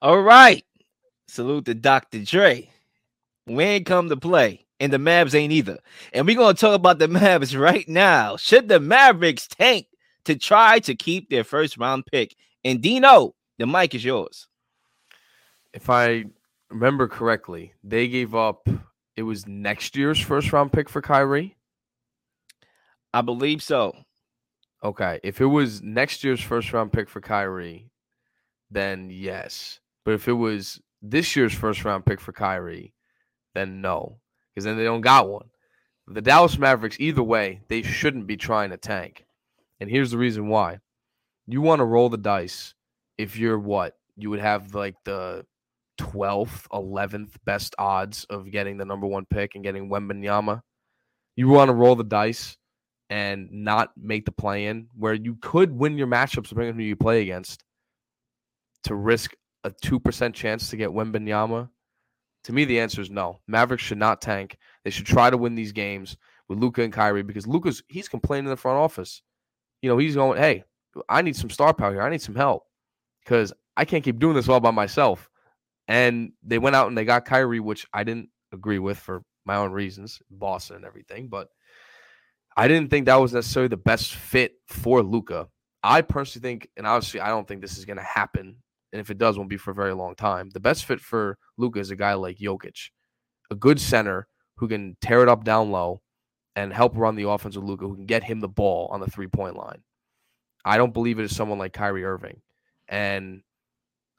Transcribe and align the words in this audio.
All 0.00 0.20
right. 0.20 0.64
Salute 1.26 1.64
to 1.66 1.74
Dr. 1.74 2.24
Dre. 2.24 2.70
We 3.46 3.64
ain't 3.64 3.86
come 3.86 4.08
to 4.08 4.16
play, 4.16 4.66
and 4.78 4.92
the 4.92 4.98
Mavs 4.98 5.34
ain't 5.34 5.52
either. 5.52 5.78
And 6.12 6.26
we're 6.26 6.36
gonna 6.36 6.54
talk 6.54 6.74
about 6.74 6.98
the 6.98 7.06
Mavs 7.08 7.58
right 7.58 7.88
now. 7.88 8.36
Should 8.36 8.68
the 8.68 8.78
Mavericks 8.78 9.48
tank 9.48 9.86
to 10.24 10.36
try 10.36 10.78
to 10.80 10.94
keep 10.94 11.30
their 11.30 11.44
first 11.44 11.78
round 11.78 12.06
pick? 12.06 12.36
And 12.64 12.80
Dino, 12.80 13.34
the 13.58 13.66
mic 13.66 13.94
is 13.94 14.04
yours. 14.04 14.46
If 15.72 15.90
I 15.90 16.24
remember 16.70 17.08
correctly, 17.08 17.72
they 17.82 18.08
gave 18.08 18.34
up 18.34 18.68
it 19.16 19.22
was 19.22 19.48
next 19.48 19.96
year's 19.96 20.20
first 20.20 20.52
round 20.52 20.72
pick 20.72 20.88
for 20.88 21.02
Kyrie. 21.02 21.56
I 23.12 23.20
believe 23.22 23.64
so. 23.64 23.96
Okay. 24.84 25.18
If 25.24 25.40
it 25.40 25.46
was 25.46 25.82
next 25.82 26.22
year's 26.22 26.40
first 26.40 26.72
round 26.72 26.92
pick 26.92 27.08
for 27.08 27.20
Kyrie, 27.20 27.90
then 28.70 29.10
yes. 29.10 29.80
But 30.08 30.14
if 30.14 30.26
it 30.26 30.32
was 30.32 30.80
this 31.02 31.36
year's 31.36 31.52
first 31.52 31.84
round 31.84 32.06
pick 32.06 32.18
for 32.18 32.32
Kyrie, 32.32 32.94
then 33.54 33.82
no. 33.82 34.20
Because 34.48 34.64
then 34.64 34.78
they 34.78 34.84
don't 34.84 35.02
got 35.02 35.28
one. 35.28 35.50
The 36.06 36.22
Dallas 36.22 36.56
Mavericks, 36.56 36.96
either 36.98 37.22
way, 37.22 37.60
they 37.68 37.82
shouldn't 37.82 38.26
be 38.26 38.38
trying 38.38 38.70
to 38.70 38.78
tank. 38.78 39.26
And 39.80 39.90
here's 39.90 40.10
the 40.10 40.16
reason 40.16 40.48
why. 40.48 40.78
You 41.46 41.60
want 41.60 41.80
to 41.80 41.84
roll 41.84 42.08
the 42.08 42.16
dice 42.16 42.72
if 43.18 43.36
you're 43.36 43.58
what? 43.58 43.98
You 44.16 44.30
would 44.30 44.40
have 44.40 44.74
like 44.74 44.94
the 45.04 45.44
12th, 46.00 46.66
11th 46.72 47.34
best 47.44 47.74
odds 47.78 48.24
of 48.30 48.50
getting 48.50 48.78
the 48.78 48.86
number 48.86 49.06
one 49.06 49.26
pick 49.26 49.56
and 49.56 49.62
getting 49.62 49.90
Wembanyama. 49.90 50.62
You 51.36 51.48
want 51.48 51.68
to 51.68 51.74
roll 51.74 51.96
the 51.96 52.02
dice 52.02 52.56
and 53.10 53.50
not 53.52 53.90
make 53.94 54.24
the 54.24 54.32
play 54.32 54.68
in 54.68 54.88
where 54.96 55.12
you 55.12 55.36
could 55.42 55.70
win 55.70 55.98
your 55.98 56.06
matchups 56.06 56.48
depending 56.48 56.72
on 56.72 56.78
who 56.78 56.86
you 56.86 56.96
play 56.96 57.20
against 57.20 57.62
to 58.84 58.94
risk 58.94 59.34
a 59.68 59.86
2% 59.86 60.34
chance 60.34 60.70
to 60.70 60.76
get 60.76 60.90
Wembanyama? 60.90 61.68
To 62.44 62.52
me, 62.52 62.64
the 62.64 62.80
answer 62.80 63.00
is 63.00 63.10
no. 63.10 63.40
Mavericks 63.46 63.82
should 63.82 63.98
not 63.98 64.22
tank. 64.22 64.56
They 64.84 64.90
should 64.90 65.06
try 65.06 65.30
to 65.30 65.36
win 65.36 65.54
these 65.54 65.72
games 65.72 66.16
with 66.48 66.58
Luka 66.58 66.82
and 66.82 66.92
Kyrie 66.92 67.22
because 67.22 67.46
Luka's 67.46 67.82
he's 67.88 68.08
complaining 68.08 68.46
in 68.46 68.50
the 68.50 68.56
front 68.56 68.78
office. 68.78 69.22
You 69.82 69.90
know, 69.90 69.98
he's 69.98 70.14
going, 70.14 70.38
hey, 70.38 70.64
I 71.08 71.22
need 71.22 71.36
some 71.36 71.50
star 71.50 71.74
power 71.74 71.92
here. 71.92 72.02
I 72.02 72.10
need 72.10 72.22
some 72.22 72.34
help 72.34 72.64
because 73.24 73.52
I 73.76 73.84
can't 73.84 74.04
keep 74.04 74.18
doing 74.18 74.34
this 74.34 74.48
all 74.48 74.60
by 74.60 74.70
myself. 74.70 75.28
And 75.86 76.32
they 76.42 76.58
went 76.58 76.76
out 76.76 76.88
and 76.88 76.96
they 76.96 77.04
got 77.04 77.24
Kyrie, 77.24 77.60
which 77.60 77.86
I 77.92 78.04
didn't 78.04 78.28
agree 78.52 78.78
with 78.78 78.98
for 78.98 79.22
my 79.44 79.56
own 79.56 79.72
reasons, 79.72 80.20
Boston 80.30 80.76
and 80.76 80.84
everything. 80.84 81.28
But 81.28 81.48
I 82.56 82.68
didn't 82.68 82.90
think 82.90 83.06
that 83.06 83.16
was 83.16 83.32
necessarily 83.32 83.68
the 83.68 83.76
best 83.76 84.14
fit 84.14 84.54
for 84.66 85.02
Luka. 85.02 85.48
I 85.82 86.02
personally 86.02 86.42
think, 86.42 86.68
and 86.76 86.86
obviously 86.86 87.20
I 87.20 87.28
don't 87.28 87.46
think 87.46 87.60
this 87.60 87.78
is 87.78 87.84
going 87.84 87.98
to 87.98 88.02
happen. 88.02 88.56
And 88.92 89.00
if 89.00 89.10
it 89.10 89.18
does, 89.18 89.36
won't 89.36 89.50
be 89.50 89.56
for 89.56 89.70
a 89.70 89.74
very 89.74 89.92
long 89.92 90.14
time. 90.14 90.50
The 90.50 90.60
best 90.60 90.84
fit 90.84 91.00
for 91.00 91.36
Luka 91.56 91.78
is 91.78 91.90
a 91.90 91.96
guy 91.96 92.14
like 92.14 92.38
Jokic, 92.38 92.90
a 93.50 93.54
good 93.54 93.80
center 93.80 94.26
who 94.56 94.68
can 94.68 94.96
tear 95.00 95.22
it 95.22 95.28
up 95.28 95.44
down 95.44 95.70
low 95.70 96.00
and 96.56 96.72
help 96.72 96.96
run 96.96 97.14
the 97.14 97.28
offense 97.28 97.54
with 97.54 97.64
Luka, 97.64 97.86
who 97.86 97.94
can 97.94 98.06
get 98.06 98.24
him 98.24 98.40
the 98.40 98.48
ball 98.48 98.88
on 98.90 99.00
the 99.00 99.06
three 99.06 99.28
point 99.28 99.56
line. 99.56 99.82
I 100.64 100.76
don't 100.76 100.94
believe 100.94 101.18
it 101.18 101.24
is 101.24 101.36
someone 101.36 101.58
like 101.58 101.72
Kyrie 101.72 102.04
Irving. 102.04 102.40
And 102.88 103.42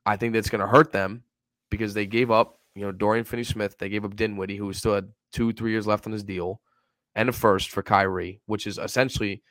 I 0.05 0.17
think 0.17 0.33
that's 0.33 0.49
going 0.49 0.61
to 0.61 0.67
hurt 0.67 0.91
them 0.91 1.23
because 1.69 1.93
they 1.93 2.05
gave 2.05 2.31
up, 2.31 2.59
you 2.75 2.83
know, 2.83 2.91
Dorian 2.91 3.25
Finney 3.25 3.43
Smith. 3.43 3.77
They 3.77 3.89
gave 3.89 4.05
up 4.05 4.15
Dinwiddie, 4.15 4.55
who 4.55 4.71
still 4.73 4.95
had 4.95 5.09
two, 5.33 5.51
three 5.53 5.71
years 5.71 5.87
left 5.87 6.05
on 6.05 6.13
his 6.13 6.23
deal, 6.23 6.61
and 7.15 7.29
a 7.29 7.31
first 7.31 7.69
for 7.69 7.83
Kyrie, 7.83 8.41
which 8.45 8.67
is 8.67 8.77
essentially, 8.77 9.43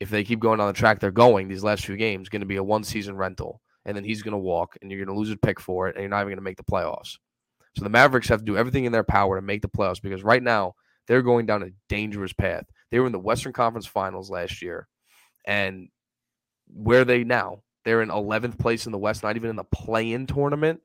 if 0.00 0.10
they 0.10 0.24
keep 0.24 0.40
going 0.40 0.60
on 0.60 0.66
the 0.66 0.72
track 0.72 0.98
they're 0.98 1.10
going 1.10 1.48
these 1.48 1.62
last 1.62 1.84
few 1.84 1.96
games, 1.96 2.28
going 2.28 2.40
to 2.40 2.46
be 2.46 2.56
a 2.56 2.64
one 2.64 2.84
season 2.84 3.16
rental. 3.16 3.60
And 3.84 3.96
then 3.96 4.04
he's 4.04 4.22
going 4.22 4.32
to 4.32 4.38
walk, 4.38 4.76
and 4.80 4.90
you're 4.90 5.04
going 5.04 5.14
to 5.14 5.18
lose 5.18 5.30
a 5.30 5.36
pick 5.36 5.60
for 5.60 5.88
it, 5.88 5.96
and 5.96 6.02
you're 6.02 6.10
not 6.10 6.18
even 6.18 6.28
going 6.28 6.36
to 6.36 6.42
make 6.42 6.56
the 6.56 6.62
playoffs. 6.62 7.18
So 7.76 7.84
the 7.84 7.90
Mavericks 7.90 8.28
have 8.28 8.40
to 8.40 8.44
do 8.44 8.56
everything 8.56 8.84
in 8.84 8.92
their 8.92 9.04
power 9.04 9.36
to 9.36 9.42
make 9.42 9.62
the 9.62 9.68
playoffs 9.68 10.02
because 10.02 10.22
right 10.22 10.42
now 10.42 10.74
they're 11.06 11.22
going 11.22 11.46
down 11.46 11.62
a 11.62 11.70
dangerous 11.88 12.32
path. 12.32 12.64
They 12.90 13.00
were 13.00 13.06
in 13.06 13.12
the 13.12 13.18
Western 13.18 13.52
Conference 13.52 13.86
Finals 13.86 14.30
last 14.30 14.62
year, 14.62 14.88
and 15.46 15.88
where 16.68 17.00
are 17.00 17.04
they 17.04 17.24
now? 17.24 17.62
They're 17.84 18.02
in 18.02 18.10
11th 18.10 18.58
place 18.58 18.86
in 18.86 18.92
the 18.92 18.98
West, 18.98 19.22
not 19.22 19.36
even 19.36 19.50
in 19.50 19.56
the 19.56 19.64
play-in 19.64 20.26
tournament. 20.26 20.80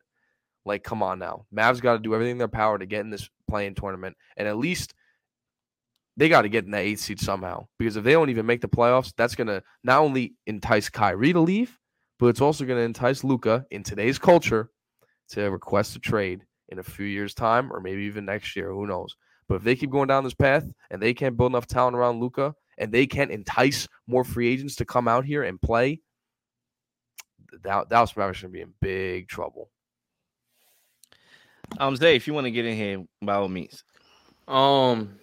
Like, 0.66 0.84
come 0.84 1.04
on 1.04 1.20
now. 1.20 1.46
Mavs 1.56 1.82
got 1.82 1.94
to 1.94 2.00
do 2.00 2.14
everything 2.14 2.34
in 2.34 2.38
their 2.40 2.48
power 2.48 2.78
to 2.78 2.86
get 2.86 3.02
in 3.02 3.10
this 3.10 3.30
play-in 3.48 3.76
tournament, 3.76 4.18
and 4.36 4.48
at 4.48 4.58
least 4.58 4.94
they 6.18 6.30
got 6.30 6.42
to 6.42 6.50
get 6.50 6.66
in 6.66 6.72
that 6.72 6.80
eighth 6.80 7.02
seed 7.02 7.20
somehow. 7.20 7.68
Because 7.78 7.96
if 7.96 8.04
they 8.04 8.14
don't 8.14 8.30
even 8.30 8.46
make 8.46 8.62
the 8.62 8.68
playoffs, 8.68 9.14
that's 9.16 9.36
gonna 9.36 9.62
not 9.84 10.00
only 10.00 10.34
entice 10.48 10.90
Kyrie 10.90 11.34
to 11.34 11.40
leave, 11.40 11.78
but 12.20 12.28
it's 12.28 12.42
also 12.42 12.66
gonna 12.66 12.82
entice 12.82 13.24
Luka 13.24 13.66
in 13.72 13.84
today's 13.84 14.20
culture 14.20 14.72
to 15.30 15.44
request 15.50 15.96
a 15.96 16.00
trade 16.00 16.46
in 16.70 16.80
a 16.80 16.84
few 16.84 17.06
years' 17.06 17.34
time, 17.34 17.72
or 17.72 17.80
maybe 17.80 18.04
even 18.04 18.26
next 18.26 18.56
year. 18.56 18.72
Who 18.72 18.88
knows? 18.88 19.16
But 19.48 19.56
if 19.56 19.64
they 19.64 19.76
keep 19.76 19.90
going 19.90 20.08
down 20.08 20.24
this 20.24 20.34
path 20.34 20.66
and 20.92 21.02
they 21.02 21.14
can't 21.14 21.38
build 21.38 21.52
enough 21.52 21.68
talent 21.68 21.96
around 21.96 22.20
Luka 22.20 22.54
and 22.78 22.92
they 22.92 23.08
can't 23.08 23.32
entice 23.32 23.88
more 24.06 24.24
free 24.24 24.50
agents 24.50 24.76
to 24.76 24.86
come 24.86 25.08
out 25.08 25.26
here 25.26 25.44
and 25.44 25.62
play, 25.62 26.02
Dallas 27.64 28.16
Mavericks 28.16 28.42
going 28.42 28.52
to 28.52 28.58
be 28.58 28.62
in 28.62 28.74
big 28.82 29.28
trouble. 29.28 29.70
Um, 31.80 31.96
Zay, 31.96 32.16
if 32.16 32.28
you 32.28 32.34
want 32.34 32.46
to 32.46 32.52
get 32.52 32.66
in 32.66 32.76
here, 32.76 33.04
by 33.22 33.36
all 33.36 33.48
means. 33.48 33.84
Um, 34.48 35.18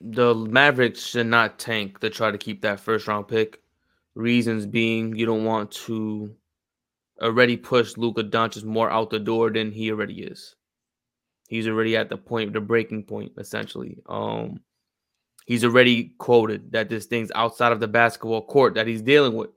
the 0.00 0.34
Mavericks 0.34 1.04
should 1.04 1.26
not 1.26 1.58
tank 1.58 2.00
to 2.00 2.10
try 2.10 2.30
to 2.30 2.38
keep 2.38 2.62
that 2.62 2.80
first 2.80 3.06
round 3.06 3.28
pick. 3.28 3.62
Reasons 4.16 4.66
being, 4.66 5.14
you 5.14 5.26
don't 5.26 5.44
want 5.44 5.70
to 5.72 6.34
already 7.22 7.56
push 7.56 7.96
Luka 7.96 8.24
Doncic 8.24 8.64
more 8.64 8.90
out 8.90 9.10
the 9.10 9.18
door 9.18 9.50
than 9.50 9.70
he 9.70 9.92
already 9.92 10.22
is. 10.22 10.56
He's 11.48 11.68
already 11.68 11.96
at 11.96 12.08
the 12.08 12.16
point, 12.16 12.52
the 12.52 12.60
breaking 12.60 13.04
point, 13.04 13.32
essentially. 13.38 13.98
Um, 14.08 14.60
he's 15.46 15.64
already 15.64 16.14
quoted 16.18 16.72
that 16.72 16.88
this 16.88 17.06
thing's 17.06 17.30
outside 17.34 17.72
of 17.72 17.80
the 17.80 17.88
basketball 17.88 18.44
court 18.44 18.74
that 18.74 18.86
he's 18.86 19.02
dealing 19.02 19.34
with 19.34 19.50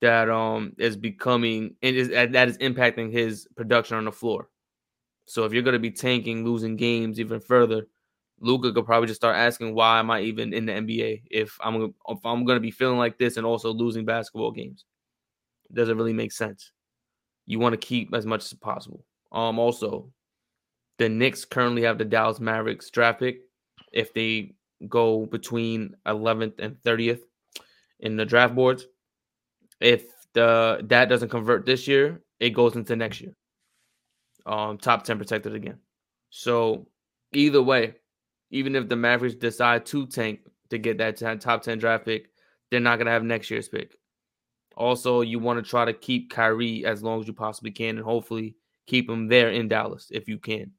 that 0.00 0.30
um 0.30 0.72
is 0.78 0.96
becoming 0.96 1.74
and 1.82 1.96
is 1.96 2.08
that 2.08 2.48
is 2.48 2.56
impacting 2.58 3.12
his 3.12 3.46
production 3.56 3.96
on 3.96 4.04
the 4.04 4.12
floor. 4.12 4.48
So 5.26 5.44
if 5.44 5.52
you're 5.52 5.62
going 5.62 5.74
to 5.74 5.78
be 5.78 5.90
tanking, 5.90 6.44
losing 6.44 6.76
games 6.76 7.20
even 7.20 7.40
further, 7.40 7.86
Luka 8.40 8.72
could 8.72 8.86
probably 8.86 9.06
just 9.06 9.20
start 9.20 9.36
asking, 9.36 9.74
"Why 9.74 9.98
am 10.00 10.10
I 10.10 10.22
even 10.22 10.52
in 10.52 10.66
the 10.66 10.72
NBA 10.72 11.22
if 11.30 11.56
I'm 11.60 11.94
if 12.08 12.18
I'm 12.24 12.44
going 12.44 12.56
to 12.56 12.60
be 12.60 12.70
feeling 12.70 12.98
like 12.98 13.18
this 13.18 13.36
and 13.36 13.46
also 13.46 13.72
losing 13.72 14.04
basketball 14.04 14.50
games?" 14.50 14.84
It 15.68 15.76
doesn't 15.76 15.96
really 15.96 16.12
make 16.12 16.32
sense. 16.32 16.72
You 17.46 17.58
want 17.58 17.74
to 17.74 17.86
keep 17.86 18.14
as 18.14 18.26
much 18.26 18.42
as 18.44 18.54
possible. 18.54 19.04
Um, 19.32 19.58
also, 19.58 20.10
the 20.98 21.08
Knicks 21.08 21.44
currently 21.44 21.82
have 21.82 21.98
the 21.98 22.04
Dallas 22.04 22.40
Mavericks 22.40 22.90
draft 22.90 23.20
pick. 23.20 23.42
If 23.92 24.12
they 24.14 24.54
go 24.88 25.26
between 25.26 25.94
11th 26.06 26.58
and 26.58 26.76
30th 26.82 27.20
in 28.00 28.16
the 28.16 28.24
draft 28.24 28.54
boards, 28.54 28.86
if 29.80 30.06
the 30.32 30.80
that 30.84 31.08
doesn't 31.08 31.28
convert 31.28 31.66
this 31.66 31.86
year, 31.86 32.22
it 32.38 32.50
goes 32.50 32.76
into 32.76 32.96
next 32.96 33.20
year. 33.20 33.34
Um, 34.46 34.78
top 34.78 35.04
10 35.04 35.18
protected 35.18 35.54
again. 35.54 35.78
So 36.30 36.86
either 37.32 37.62
way, 37.62 37.94
even 38.50 38.76
if 38.76 38.88
the 38.88 38.96
Mavericks 38.96 39.36
decide 39.36 39.86
to 39.86 40.06
tank 40.06 40.40
to 40.70 40.78
get 40.78 40.98
that 40.98 41.40
top 41.40 41.62
10 41.62 41.78
draft 41.78 42.04
pick, 42.04 42.30
they're 42.70 42.80
not 42.80 42.98
gonna 42.98 43.10
have 43.10 43.24
next 43.24 43.50
year's 43.50 43.68
pick. 43.68 43.96
Also, 44.76 45.20
you 45.20 45.38
want 45.38 45.62
to 45.62 45.68
try 45.68 45.84
to 45.84 45.92
keep 45.92 46.30
Kyrie 46.30 46.84
as 46.84 47.02
long 47.02 47.20
as 47.20 47.26
you 47.26 47.32
possibly 47.32 47.70
can, 47.70 47.96
and 47.96 48.04
hopefully 48.04 48.54
keep 48.86 49.10
him 49.10 49.28
there 49.28 49.50
in 49.50 49.68
Dallas 49.68 50.08
if 50.10 50.28
you 50.28 50.38
can. 50.38 50.72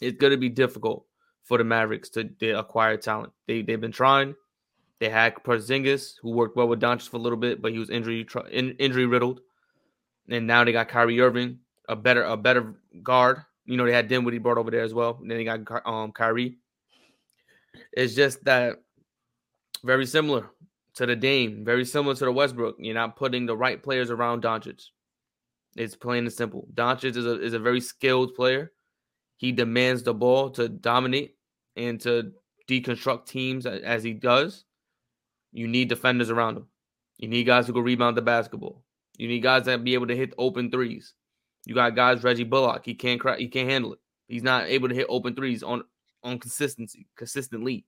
It's 0.00 0.18
gonna 0.18 0.36
be 0.36 0.48
difficult 0.48 1.06
for 1.44 1.58
the 1.58 1.64
Mavericks 1.64 2.08
to, 2.10 2.24
to 2.24 2.58
acquire 2.58 2.96
talent. 2.96 3.32
They 3.46 3.62
they've 3.62 3.80
been 3.80 3.92
trying. 3.92 4.34
They 4.98 5.08
had 5.10 5.34
Porzingis, 5.36 6.14
who 6.22 6.30
worked 6.30 6.56
well 6.56 6.68
with 6.68 6.80
Doncic 6.80 7.08
for 7.08 7.18
a 7.18 7.20
little 7.20 7.38
bit, 7.38 7.60
but 7.60 7.72
he 7.72 7.78
was 7.78 7.90
injury 7.90 8.26
in, 8.50 8.70
injury 8.72 9.06
riddled. 9.06 9.40
And 10.28 10.46
now 10.46 10.64
they 10.64 10.72
got 10.72 10.88
Kyrie 10.88 11.20
Irving, 11.20 11.58
a 11.88 11.94
better 11.94 12.24
a 12.24 12.36
better 12.36 12.74
guard. 13.02 13.42
You 13.66 13.76
know 13.76 13.84
they 13.84 13.92
had 13.92 14.08
Dinwiddie 14.08 14.38
brought 14.38 14.58
over 14.58 14.70
there 14.70 14.82
as 14.82 14.94
well. 14.94 15.18
And 15.20 15.30
then 15.30 15.38
they 15.38 15.44
got 15.44 15.86
um 15.86 16.12
Kyrie. 16.12 16.58
It's 17.92 18.14
just 18.14 18.44
that 18.44 18.76
very 19.84 20.06
similar 20.06 20.50
to 20.94 21.06
the 21.06 21.16
Dame, 21.16 21.64
very 21.64 21.84
similar 21.84 22.14
to 22.14 22.24
the 22.24 22.32
Westbrook. 22.32 22.76
You're 22.78 22.94
not 22.94 23.16
putting 23.16 23.46
the 23.46 23.56
right 23.56 23.82
players 23.82 24.10
around 24.10 24.42
Doncic. 24.42 24.82
It's 25.76 25.94
plain 25.94 26.24
and 26.24 26.32
simple. 26.32 26.66
Doncic 26.74 27.16
is 27.16 27.26
a 27.26 27.40
is 27.40 27.52
a 27.52 27.58
very 27.58 27.80
skilled 27.80 28.34
player. 28.34 28.72
He 29.36 29.52
demands 29.52 30.02
the 30.02 30.14
ball 30.14 30.50
to 30.50 30.68
dominate 30.68 31.36
and 31.76 32.00
to 32.00 32.32
deconstruct 32.68 33.26
teams 33.26 33.66
as 33.66 34.02
he 34.02 34.14
does. 34.14 34.64
You 35.52 35.68
need 35.68 35.88
defenders 35.88 36.30
around 36.30 36.56
him. 36.56 36.66
You 37.18 37.28
need 37.28 37.44
guys 37.44 37.66
who 37.66 37.74
can 37.74 37.82
rebound 37.82 38.16
the 38.16 38.22
basketball. 38.22 38.82
You 39.18 39.28
need 39.28 39.42
guys 39.42 39.64
that 39.64 39.84
be 39.84 39.94
able 39.94 40.06
to 40.06 40.16
hit 40.16 40.34
open 40.38 40.70
threes. 40.70 41.14
You 41.66 41.74
got 41.74 41.96
guys 41.96 42.22
Reggie 42.22 42.44
Bullock. 42.44 42.84
He 42.84 42.94
can't 42.94 43.20
cry, 43.20 43.36
he 43.36 43.48
can't 43.48 43.68
handle 43.68 43.94
it. 43.94 43.98
He's 44.28 44.42
not 44.42 44.66
able 44.66 44.88
to 44.88 44.94
hit 44.94 45.06
open 45.08 45.34
threes 45.34 45.62
on 45.62 45.84
on 46.26 46.38
consistency 46.38 47.06
consistently. 47.16 47.86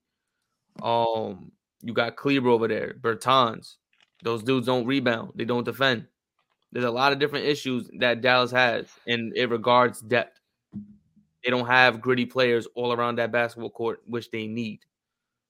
Um, 0.82 1.52
you 1.82 1.92
got 1.92 2.16
Kleber 2.16 2.48
over 2.48 2.68
there, 2.68 2.94
Bertans. 3.00 3.76
Those 4.22 4.42
dudes 4.42 4.66
don't 4.66 4.86
rebound. 4.86 5.32
They 5.34 5.44
don't 5.44 5.64
defend. 5.64 6.06
There's 6.72 6.84
a 6.84 6.90
lot 6.90 7.12
of 7.12 7.18
different 7.18 7.46
issues 7.46 7.90
that 7.98 8.20
Dallas 8.20 8.50
has, 8.50 8.86
and 9.06 9.32
it 9.36 9.48
regards 9.48 10.00
depth. 10.00 10.40
They 11.44 11.50
don't 11.50 11.66
have 11.66 12.00
gritty 12.00 12.26
players 12.26 12.66
all 12.74 12.92
around 12.92 13.16
that 13.16 13.32
basketball 13.32 13.70
court, 13.70 14.02
which 14.06 14.30
they 14.30 14.46
need. 14.46 14.80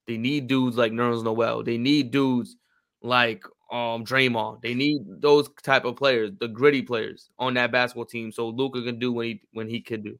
They 0.07 0.17
need 0.17 0.47
dudes 0.47 0.77
like 0.77 0.93
Nerlens 0.93 1.25
Noel. 1.25 1.63
They 1.63 1.79
need 1.79 2.11
dudes 2.11 2.57
like 3.03 3.43
um 3.71 4.05
Draymond. 4.05 4.63
They 4.63 4.75
need 4.75 5.03
those 5.21 5.49
type 5.63 5.85
of 5.85 5.97
players, 5.97 6.31
the 6.39 6.49
gritty 6.49 6.83
players 6.83 7.31
on 7.39 7.55
that 7.55 7.73
basketball 7.73 8.07
team, 8.07 8.33
so 8.33 8.49
Luka 8.49 8.83
can 8.83 8.99
do 8.99 9.13
when 9.13 9.27
he 9.27 9.43
when 9.53 9.69
he 9.69 9.81
could 9.81 10.05
do, 10.05 10.19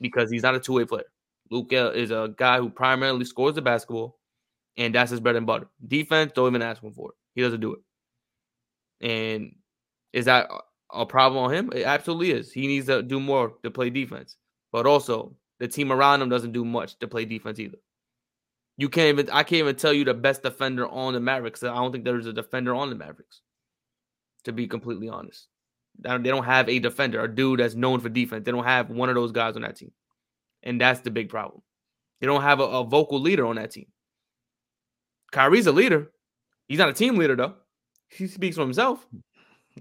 because 0.00 0.30
he's 0.30 0.42
not 0.42 0.54
a 0.54 0.60
two 0.60 0.74
way 0.74 0.84
player. 0.84 1.04
Luka 1.50 1.92
is 1.92 2.10
a 2.10 2.32
guy 2.36 2.58
who 2.58 2.70
primarily 2.70 3.24
scores 3.24 3.54
the 3.54 3.62
basketball, 3.62 4.18
and 4.76 4.94
that's 4.94 5.10
his 5.10 5.20
bread 5.20 5.36
and 5.36 5.46
butter. 5.46 5.68
Defense, 5.86 6.32
don't 6.34 6.48
even 6.48 6.62
ask 6.62 6.82
him 6.82 6.92
for 6.92 7.10
it. 7.10 7.16
He 7.34 7.42
doesn't 7.42 7.60
do 7.60 7.74
it. 7.74 7.80
And 9.06 9.56
is 10.12 10.26
that 10.26 10.48
a 10.92 11.06
problem 11.06 11.42
on 11.42 11.52
him? 11.52 11.72
It 11.74 11.84
absolutely 11.84 12.32
is. 12.32 12.52
He 12.52 12.66
needs 12.66 12.86
to 12.86 13.02
do 13.02 13.20
more 13.20 13.54
to 13.62 13.70
play 13.70 13.90
defense, 13.90 14.36
but 14.72 14.86
also 14.86 15.34
the 15.58 15.68
team 15.68 15.92
around 15.92 16.22
him 16.22 16.28
doesn't 16.28 16.52
do 16.52 16.64
much 16.64 16.98
to 16.98 17.08
play 17.08 17.24
defense 17.24 17.58
either. 17.58 17.78
You 18.76 18.88
can't 18.88 19.18
even. 19.18 19.30
I 19.30 19.42
can't 19.42 19.60
even 19.60 19.76
tell 19.76 19.92
you 19.92 20.04
the 20.04 20.14
best 20.14 20.42
defender 20.42 20.88
on 20.88 21.12
the 21.12 21.20
Mavericks. 21.20 21.62
I 21.62 21.74
don't 21.74 21.92
think 21.92 22.04
there's 22.04 22.26
a 22.26 22.32
defender 22.32 22.74
on 22.74 22.88
the 22.88 22.96
Mavericks. 22.96 23.42
To 24.44 24.52
be 24.52 24.66
completely 24.66 25.08
honest, 25.10 25.48
they 25.98 26.16
don't 26.16 26.44
have 26.44 26.66
a 26.68 26.78
defender, 26.78 27.20
a 27.20 27.28
dude 27.28 27.60
that's 27.60 27.74
known 27.74 28.00
for 28.00 28.08
defense. 28.08 28.44
They 28.44 28.52
don't 28.52 28.64
have 28.64 28.88
one 28.88 29.10
of 29.10 29.14
those 29.16 29.32
guys 29.32 29.54
on 29.54 29.62
that 29.62 29.76
team, 29.76 29.92
and 30.62 30.80
that's 30.80 31.00
the 31.00 31.10
big 31.10 31.28
problem. 31.28 31.62
They 32.20 32.26
don't 32.26 32.42
have 32.42 32.60
a, 32.60 32.64
a 32.64 32.84
vocal 32.84 33.20
leader 33.20 33.46
on 33.46 33.56
that 33.56 33.70
team. 33.70 33.86
Kyrie's 35.32 35.66
a 35.66 35.72
leader. 35.72 36.10
He's 36.68 36.78
not 36.78 36.88
a 36.88 36.92
team 36.92 37.16
leader 37.16 37.36
though. 37.36 37.54
He 38.08 38.26
speaks 38.26 38.56
for 38.56 38.62
himself. 38.62 39.06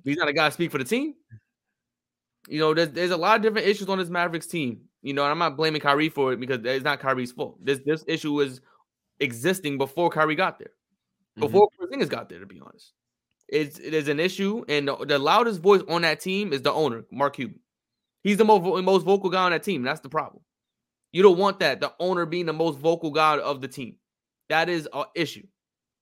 He's 0.04 0.18
not 0.18 0.28
a 0.28 0.34
guy 0.34 0.48
to 0.48 0.52
speak 0.52 0.72
for 0.72 0.78
the 0.78 0.84
team. 0.84 1.16
You 2.48 2.60
know, 2.60 2.74
there's, 2.74 2.90
there's 2.90 3.12
a 3.12 3.18
lot 3.18 3.36
of 3.36 3.42
different 3.42 3.68
issues 3.68 3.90
on 3.90 3.98
this 3.98 4.10
Mavericks 4.10 4.48
team. 4.48 4.82
You 5.02 5.14
know, 5.14 5.24
and 5.24 5.32
I'm 5.32 5.40
not 5.40 5.56
blaming 5.58 5.82
Kyrie 5.82 6.10
for 6.10 6.34
it 6.34 6.40
because 6.40 6.60
it's 6.64 6.84
not 6.84 7.00
Kyrie's 7.00 7.32
fault. 7.32 7.58
This 7.64 7.80
this 7.86 8.04
issue 8.08 8.34
was 8.34 8.60
existing 9.20 9.78
before 9.78 10.10
Kyrie 10.10 10.36
got 10.36 10.60
there, 10.60 10.72
Mm-hmm. 11.38 11.42
before 11.42 11.70
Porzingis 11.80 12.10
got 12.10 12.28
there. 12.30 12.40
To 12.40 12.46
be 12.46 12.60
honest, 12.60 12.94
it's 13.48 13.80
it 13.80 13.94
is 13.94 14.10
an 14.10 14.20
issue, 14.20 14.66
and 14.68 14.88
the, 14.90 14.96
the 15.06 15.18
loudest 15.20 15.62
voice 15.62 15.82
on 15.88 16.02
that 16.02 16.20
team 16.20 16.52
is 16.52 16.62
the 16.62 16.74
owner, 16.74 17.06
Mark 17.12 17.36
Cuban. 17.36 17.60
He's 18.24 18.38
the 18.38 18.46
most 18.46 18.64
most 18.84 19.04
vocal 19.04 19.30
guy 19.30 19.44
on 19.44 19.52
that 19.52 19.64
team. 19.64 19.84
That's 19.84 20.02
the 20.02 20.10
problem. 20.10 20.44
You 21.12 21.24
don't 21.24 21.38
want 21.38 21.60
that. 21.60 21.82
The 21.82 21.94
owner 22.00 22.26
being 22.26 22.46
the 22.46 22.54
most 22.54 22.78
vocal 22.80 23.12
guy 23.12 23.38
of 23.40 23.62
the 23.62 23.68
team. 23.68 23.96
That 24.50 24.70
is 24.70 24.88
an 24.94 25.06
issue. 25.16 25.46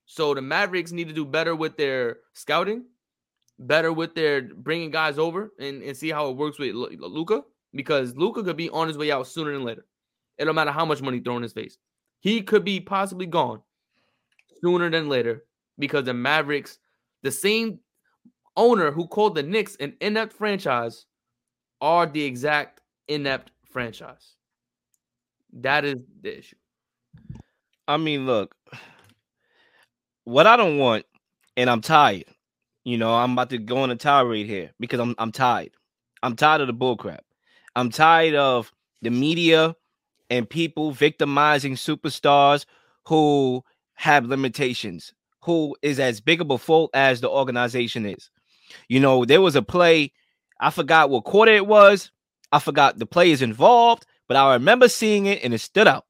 So 0.05 0.33
the 0.33 0.41
Mavericks 0.41 0.91
need 0.91 1.07
to 1.09 1.13
do 1.13 1.25
better 1.25 1.55
with 1.55 1.77
their 1.77 2.17
scouting, 2.33 2.85
better 3.59 3.91
with 3.91 4.15
their 4.15 4.41
bringing 4.41 4.91
guys 4.91 5.17
over, 5.17 5.51
and, 5.59 5.83
and 5.83 5.95
see 5.95 6.09
how 6.09 6.29
it 6.29 6.37
works 6.37 6.57
with 6.59 6.73
Luka 6.73 7.43
because 7.73 8.15
Luka 8.15 8.43
could 8.43 8.57
be 8.57 8.69
on 8.69 8.87
his 8.87 8.97
way 8.97 9.11
out 9.11 9.27
sooner 9.27 9.51
than 9.51 9.63
later. 9.63 9.85
It 10.37 10.45
don't 10.45 10.55
matter 10.55 10.71
how 10.71 10.85
much 10.85 11.01
money 11.01 11.19
thrown 11.19 11.37
in 11.37 11.43
his 11.43 11.53
face. 11.53 11.77
He 12.19 12.41
could 12.41 12.63
be 12.63 12.79
possibly 12.79 13.25
gone 13.25 13.61
sooner 14.61 14.89
than 14.89 15.09
later 15.09 15.43
because 15.77 16.05
the 16.05 16.13
Mavericks, 16.13 16.79
the 17.23 17.31
same 17.31 17.79
owner 18.55 18.91
who 18.91 19.07
called 19.07 19.35
the 19.35 19.43
Knicks 19.43 19.75
an 19.79 19.95
inept 19.99 20.33
franchise, 20.33 21.05
are 21.81 22.05
the 22.05 22.23
exact 22.23 22.81
inept 23.07 23.51
franchise. 23.69 24.36
That 25.61 25.85
is 25.85 25.95
the 26.21 26.37
issue. 26.37 26.55
I 27.87 27.97
mean, 27.97 28.25
look, 28.25 28.53
what 30.23 30.45
I 30.45 30.55
don't 30.55 30.77
want, 30.77 31.05
and 31.55 31.69
I'm 31.69 31.81
tired. 31.81 32.25
You 32.83 32.97
know, 32.97 33.13
I'm 33.13 33.33
about 33.33 33.49
to 33.49 33.57
go 33.57 33.77
on 33.77 33.91
a 33.91 33.95
tirade 33.95 34.45
here 34.45 34.71
because 34.79 34.99
I'm 34.99 35.15
I'm 35.17 35.31
tired. 35.31 35.71
I'm 36.21 36.35
tired 36.35 36.61
of 36.61 36.67
the 36.67 36.73
bullcrap. 36.73 37.19
I'm 37.75 37.89
tired 37.89 38.35
of 38.35 38.71
the 39.01 39.09
media 39.09 39.75
and 40.29 40.49
people 40.49 40.91
victimizing 40.91 41.73
superstars 41.75 42.65
who 43.05 43.63
have 43.95 44.25
limitations, 44.25 45.13
who 45.41 45.75
is 45.81 45.99
as 45.99 46.21
big 46.21 46.41
of 46.41 46.51
a 46.51 46.57
fault 46.57 46.91
as 46.93 47.21
the 47.21 47.29
organization 47.29 48.05
is. 48.05 48.29
You 48.89 48.99
know, 48.99 49.25
there 49.25 49.41
was 49.41 49.55
a 49.55 49.61
play, 49.61 50.11
I 50.59 50.69
forgot 50.71 51.09
what 51.09 51.23
quarter 51.23 51.53
it 51.53 51.67
was. 51.67 52.11
I 52.51 52.59
forgot 52.59 52.97
the 52.97 53.05
players 53.05 53.41
involved, 53.41 54.05
but 54.27 54.37
I 54.37 54.53
remember 54.53 54.87
seeing 54.87 55.25
it 55.25 55.43
and 55.43 55.53
it 55.53 55.59
stood 55.59 55.87
out 55.87 56.05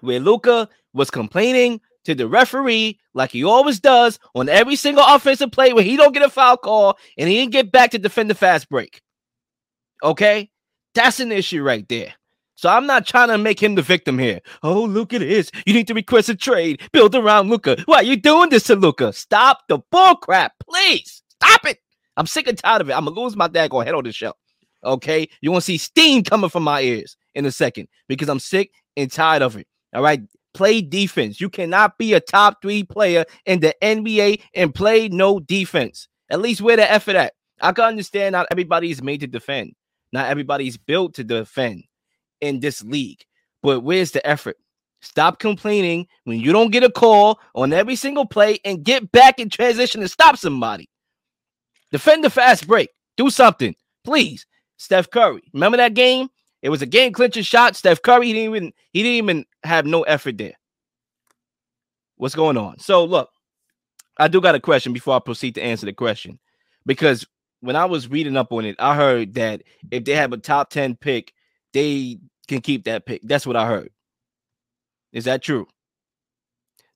where 0.00 0.20
Luka 0.20 0.68
was 0.92 1.10
complaining 1.10 1.80
to 2.04 2.14
the 2.14 2.28
referee 2.28 2.98
like 3.14 3.30
he 3.30 3.44
always 3.44 3.80
does 3.80 4.18
on 4.34 4.48
every 4.48 4.76
single 4.76 5.04
offensive 5.06 5.50
play 5.50 5.72
where 5.72 5.84
he 5.84 5.96
don't 5.96 6.12
get 6.12 6.22
a 6.22 6.30
foul 6.30 6.56
call 6.56 6.98
and 7.16 7.28
he 7.28 7.36
didn't 7.36 7.52
get 7.52 7.72
back 7.72 7.90
to 7.92 7.98
defend 7.98 8.30
the 8.30 8.34
fast 8.34 8.68
break. 8.68 9.00
Okay? 10.02 10.50
That's 10.94 11.20
an 11.20 11.32
issue 11.32 11.62
right 11.62 11.88
there. 11.88 12.14
So 12.56 12.68
I'm 12.68 12.86
not 12.86 13.06
trying 13.06 13.28
to 13.28 13.38
make 13.38 13.60
him 13.60 13.74
the 13.74 13.82
victim 13.82 14.18
here. 14.18 14.40
Oh, 14.62 14.84
look 14.84 15.12
at 15.12 15.20
this. 15.20 15.50
You 15.66 15.74
need 15.74 15.88
to 15.88 15.94
request 15.94 16.28
a 16.28 16.36
trade. 16.36 16.80
Build 16.92 17.14
around 17.14 17.50
Luka. 17.50 17.76
Why 17.86 17.96
are 17.96 18.02
you 18.04 18.16
doing 18.16 18.50
this 18.50 18.64
to 18.64 18.76
Luka? 18.76 19.12
Stop 19.12 19.62
the 19.68 19.78
bull 19.90 20.16
crap, 20.16 20.52
please. 20.68 21.22
Stop 21.42 21.66
it. 21.66 21.78
I'm 22.16 22.26
sick 22.26 22.46
and 22.46 22.56
tired 22.56 22.80
of 22.80 22.90
it. 22.90 22.92
I'm 22.92 23.06
gonna 23.06 23.18
lose 23.18 23.34
my 23.34 23.48
daggone 23.48 23.84
head 23.84 23.94
on 23.94 24.04
this 24.04 24.14
show. 24.14 24.34
Okay. 24.84 25.28
You 25.40 25.50
want 25.50 25.62
to 25.62 25.66
see 25.66 25.78
steam 25.78 26.22
coming 26.22 26.50
from 26.50 26.62
my 26.62 26.80
ears 26.80 27.16
in 27.34 27.46
a 27.46 27.52
second 27.52 27.88
because 28.08 28.28
I'm 28.28 28.38
sick 28.38 28.72
and 28.96 29.10
tired 29.10 29.42
of 29.42 29.56
it. 29.56 29.66
All 29.94 30.02
right. 30.02 30.22
Play 30.52 30.82
defense. 30.82 31.40
You 31.40 31.50
cannot 31.50 31.98
be 31.98 32.14
a 32.14 32.20
top 32.20 32.62
three 32.62 32.84
player 32.84 33.24
in 33.44 33.60
the 33.60 33.74
NBA 33.82 34.40
and 34.54 34.74
play 34.74 35.08
no 35.08 35.40
defense. 35.40 36.08
At 36.30 36.40
least 36.40 36.60
where 36.60 36.76
the 36.76 36.90
effort 36.90 37.16
at. 37.16 37.34
I 37.60 37.72
can 37.72 37.84
understand 37.84 38.32
not 38.32 38.46
everybody 38.50 38.90
is 38.90 39.02
made 39.02 39.20
to 39.20 39.26
defend. 39.26 39.74
Not 40.12 40.28
everybody's 40.28 40.76
built 40.76 41.14
to 41.14 41.24
defend 41.24 41.84
in 42.40 42.60
this 42.60 42.82
league. 42.82 43.24
But 43.62 43.80
where's 43.80 44.12
the 44.12 44.24
effort? 44.26 44.56
Stop 45.00 45.38
complaining 45.38 46.06
when 46.24 46.40
you 46.40 46.52
don't 46.52 46.70
get 46.70 46.84
a 46.84 46.90
call 46.90 47.38
on 47.54 47.72
every 47.72 47.96
single 47.96 48.24
play 48.24 48.58
and 48.64 48.84
get 48.84 49.12
back 49.12 49.38
in 49.38 49.50
transition 49.50 50.00
and 50.00 50.10
stop 50.10 50.38
somebody. 50.38 50.88
Defend 51.92 52.24
the 52.24 52.30
fast 52.30 52.66
break. 52.66 52.90
Do 53.16 53.30
something, 53.30 53.74
please. 54.04 54.46
Steph 54.76 55.10
Curry. 55.10 55.42
Remember 55.52 55.76
that 55.76 55.94
game? 55.94 56.28
It 56.62 56.70
was 56.70 56.82
a 56.82 56.86
game 56.86 57.12
clinching 57.12 57.42
shot. 57.42 57.76
Steph 57.76 58.02
Curry 58.02 58.28
he 58.28 58.32
didn't 58.32 58.54
even 58.54 58.72
he 58.92 59.02
didn't 59.02 59.16
even 59.16 59.44
have 59.64 59.86
no 59.86 60.02
effort 60.02 60.38
there. 60.38 60.54
What's 62.16 62.34
going 62.34 62.56
on? 62.56 62.78
So 62.78 63.04
look, 63.04 63.28
I 64.18 64.28
do 64.28 64.40
got 64.40 64.54
a 64.54 64.60
question 64.60 64.92
before 64.92 65.16
I 65.16 65.18
proceed 65.18 65.56
to 65.56 65.62
answer 65.62 65.86
the 65.86 65.92
question. 65.92 66.38
Because 66.86 67.26
when 67.60 67.76
I 67.76 67.84
was 67.84 68.08
reading 68.08 68.36
up 68.36 68.52
on 68.52 68.64
it, 68.64 68.76
I 68.78 68.94
heard 68.94 69.34
that 69.34 69.62
if 69.90 70.04
they 70.04 70.14
have 70.14 70.32
a 70.32 70.38
top 70.38 70.70
10 70.70 70.96
pick, 70.96 71.32
they 71.72 72.18
can 72.46 72.60
keep 72.60 72.84
that 72.84 73.06
pick. 73.06 73.22
That's 73.24 73.46
what 73.46 73.56
I 73.56 73.66
heard. 73.66 73.90
Is 75.12 75.24
that 75.24 75.42
true? 75.42 75.66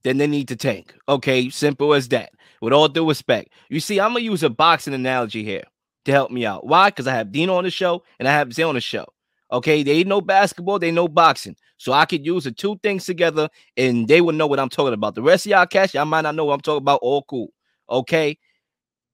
Then 0.04 0.18
they 0.18 0.26
need 0.26 0.49
to 0.49 0.56
tank. 0.56 0.94
Okay, 1.08 1.50
simple 1.50 1.94
as 1.94 2.08
that. 2.08 2.30
With 2.61 2.73
all 2.73 2.88
due 2.88 3.08
respect, 3.08 3.52
you 3.68 3.80
see, 3.80 4.00
I'm 4.00 4.12
gonna 4.12 4.20
use 4.20 4.42
a 4.42 4.50
boxing 4.50 4.94
analogy 4.94 5.44
here 5.44 5.64
to 6.09 6.12
help 6.12 6.31
me 6.31 6.47
out. 6.47 6.67
Why? 6.67 6.88
Because 6.88 7.07
I 7.07 7.15
have 7.15 7.31
Dino 7.31 7.55
on 7.55 7.65
the 7.65 7.71
show 7.71 8.03
and 8.19 8.27
I 8.27 8.33
have 8.33 8.53
Zay 8.53 8.62
on 8.62 8.75
the 8.75 8.81
show. 8.81 9.07
Okay, 9.53 9.83
they 9.83 10.05
know 10.05 10.23
basketball, 10.23 10.79
they 10.79 10.91
know 10.91 11.07
boxing. 11.07 11.55
So 11.77 11.93
I 11.93 12.07
could 12.07 12.25
use 12.25 12.45
the 12.45 12.53
two 12.53 12.79
things 12.83 13.05
together 13.05 13.49
and 13.77 14.09
they 14.09 14.23
would 14.23 14.35
know 14.35 14.47
what 14.47 14.59
I'm 14.59 14.71
talking 14.71 14.95
about. 14.95 15.15
The 15.15 15.23
rest 15.23 15.45
of 15.45 15.50
y'all 15.50 15.67
catch, 15.67 15.95
y'all 15.95 16.07
might 16.07 16.23
not 16.23 16.35
know 16.35 16.47
what 16.47 16.55
I'm 16.55 16.61
talking 16.61 16.83
about. 16.83 17.00
All 17.03 17.23
cool. 17.23 17.53
Okay. 17.91 18.38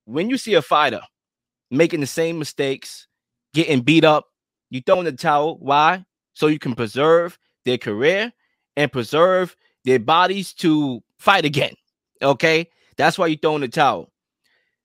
When 0.05 0.31
you 0.31 0.39
see 0.39 0.55
a 0.55 0.63
fighter 0.63 1.01
making 1.71 2.01
the 2.01 2.07
same 2.07 2.39
mistakes, 2.39 3.09
getting 3.55 3.81
beat 3.81 4.05
up, 4.05 4.27
you 4.71 4.81
throw 4.81 5.01
in 5.01 5.05
the 5.05 5.13
towel. 5.13 5.59
Why? 5.59 6.05
So 6.33 6.47
you 6.47 6.61
can 6.61 6.75
preserve 6.75 7.39
their 7.65 7.79
career 7.79 8.33
and 8.77 8.93
preserve 8.93 9.57
their 9.85 9.99
bodies 9.99 10.53
to 10.55 11.03
fight 11.19 11.45
again. 11.45 11.75
Okay. 12.23 12.69
That's 12.97 13.19
why 13.19 13.27
you 13.27 13.37
throw 13.37 13.57
in 13.57 13.63
the 13.63 13.69
towel. 13.69 14.13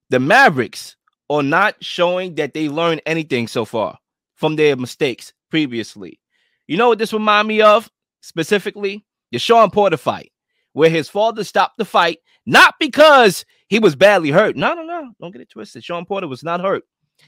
The 0.09 0.19
Mavericks 0.19 0.95
are 1.29 1.43
not 1.43 1.75
showing 1.83 2.35
that 2.35 2.53
they 2.53 2.69
learned 2.69 3.01
anything 3.05 3.47
so 3.47 3.65
far 3.65 3.97
from 4.35 4.55
their 4.55 4.75
mistakes 4.75 5.33
previously. 5.49 6.19
You 6.67 6.77
know 6.77 6.89
what 6.89 6.99
this 6.99 7.13
remind 7.13 7.47
me 7.47 7.61
of 7.61 7.89
specifically? 8.21 9.05
The 9.31 9.39
Shawn 9.39 9.69
Porter 9.69 9.97
fight, 9.97 10.31
where 10.73 10.89
his 10.89 11.07
father 11.07 11.43
stopped 11.43 11.77
the 11.77 11.85
fight, 11.85 12.19
not 12.45 12.75
because 12.79 13.45
he 13.67 13.77
was 13.77 13.95
badly 13.95 14.31
hurt. 14.31 14.55
No, 14.55 14.73
no, 14.73 14.83
no. 14.83 15.11
Don't 15.21 15.31
get 15.31 15.41
it 15.41 15.49
twisted. 15.49 15.83
Shawn 15.83 16.05
Porter 16.05 16.27
was 16.27 16.43
not 16.43 16.61
hurt. 16.61 16.83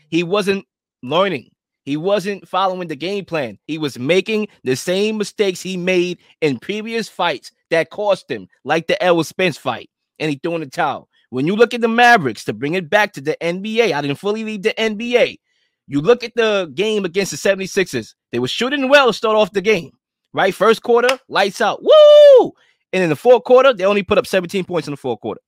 He 0.09 0.23
wasn't 0.23 0.65
learning. 1.03 1.51
He 1.83 1.97
wasn't 1.97 2.47
following 2.47 2.87
the 2.87 2.95
game 2.95 3.25
plan. 3.25 3.57
He 3.67 3.77
was 3.77 3.97
making 3.97 4.47
the 4.63 4.75
same 4.75 5.17
mistakes 5.17 5.61
he 5.61 5.77
made 5.77 6.19
in 6.41 6.59
previous 6.59 7.09
fights 7.09 7.51
that 7.69 7.89
cost 7.89 8.29
him, 8.29 8.47
like 8.63 8.87
the 8.87 9.01
Errol 9.03 9.23
Spence 9.23 9.57
fight, 9.57 9.89
and 10.19 10.29
he 10.29 10.39
threw 10.41 10.55
in 10.55 10.61
the 10.61 10.67
towel. 10.67 11.09
When 11.31 11.47
you 11.47 11.55
look 11.55 11.73
at 11.73 11.81
the 11.81 11.87
Mavericks 11.87 12.45
to 12.45 12.53
bring 12.53 12.75
it 12.75 12.89
back 12.89 13.13
to 13.13 13.21
the 13.21 13.35
NBA, 13.41 13.91
I 13.91 14.01
didn't 14.01 14.19
fully 14.19 14.43
leave 14.43 14.61
the 14.61 14.75
NBA. 14.77 15.39
You 15.87 16.01
look 16.01 16.23
at 16.23 16.35
the 16.35 16.71
game 16.75 17.03
against 17.03 17.31
the 17.31 17.37
76ers, 17.37 18.13
they 18.31 18.39
were 18.39 18.47
shooting 18.47 18.87
well 18.87 19.07
to 19.07 19.13
start 19.13 19.35
off 19.35 19.51
the 19.51 19.61
game, 19.61 19.91
right? 20.33 20.53
First 20.53 20.83
quarter, 20.83 21.19
lights 21.27 21.59
out. 21.59 21.81
Woo! 21.81 22.51
And 22.93 23.03
in 23.03 23.09
the 23.09 23.15
fourth 23.15 23.43
quarter, 23.43 23.73
they 23.73 23.85
only 23.85 24.03
put 24.03 24.19
up 24.19 24.27
17 24.27 24.63
points 24.65 24.87
in 24.87 24.91
the 24.91 24.97
fourth 24.97 25.19
quarter. 25.19 25.41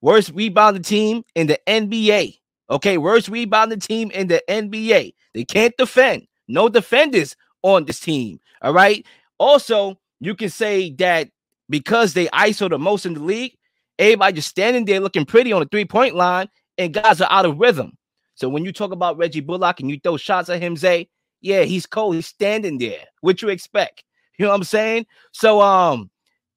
Worst 0.00 0.32
rebounded 0.34 0.84
team 0.84 1.22
in 1.36 1.46
the 1.46 1.60
NBA 1.66 2.38
Okay, 2.68 2.98
worst 2.98 3.28
rebounding 3.28 3.80
team 3.80 4.10
in 4.10 4.26
the 4.26 4.42
NBA. 4.48 5.14
They 5.34 5.44
can't 5.44 5.76
defend. 5.76 6.26
No 6.48 6.68
defenders 6.68 7.36
on 7.62 7.84
this 7.84 8.00
team. 8.00 8.40
All 8.62 8.72
right. 8.72 9.06
Also, 9.38 9.98
you 10.20 10.34
can 10.34 10.48
say 10.48 10.90
that 10.94 11.28
because 11.68 12.14
they 12.14 12.26
ISO 12.28 12.68
the 12.68 12.78
most 12.78 13.06
in 13.06 13.14
the 13.14 13.20
league, 13.20 13.56
everybody 13.98 14.34
just 14.34 14.48
standing 14.48 14.84
there 14.84 15.00
looking 15.00 15.24
pretty 15.24 15.52
on 15.52 15.60
the 15.60 15.68
three 15.70 15.84
point 15.84 16.14
line, 16.14 16.48
and 16.78 16.94
guys 16.94 17.20
are 17.20 17.30
out 17.30 17.46
of 17.46 17.58
rhythm. 17.58 17.96
So 18.34 18.48
when 18.48 18.64
you 18.64 18.72
talk 18.72 18.92
about 18.92 19.16
Reggie 19.16 19.40
Bullock 19.40 19.80
and 19.80 19.90
you 19.90 19.98
throw 19.98 20.16
shots 20.16 20.48
at 20.50 20.60
him, 20.60 20.76
Zay, 20.76 21.08
yeah, 21.40 21.62
he's 21.62 21.86
cold. 21.86 22.14
He's 22.14 22.26
standing 22.26 22.78
there. 22.78 23.04
What 23.20 23.40
you 23.40 23.48
expect? 23.48 24.04
You 24.38 24.44
know 24.44 24.50
what 24.50 24.56
I'm 24.56 24.64
saying? 24.64 25.06
So 25.32 25.62
um, 25.62 26.10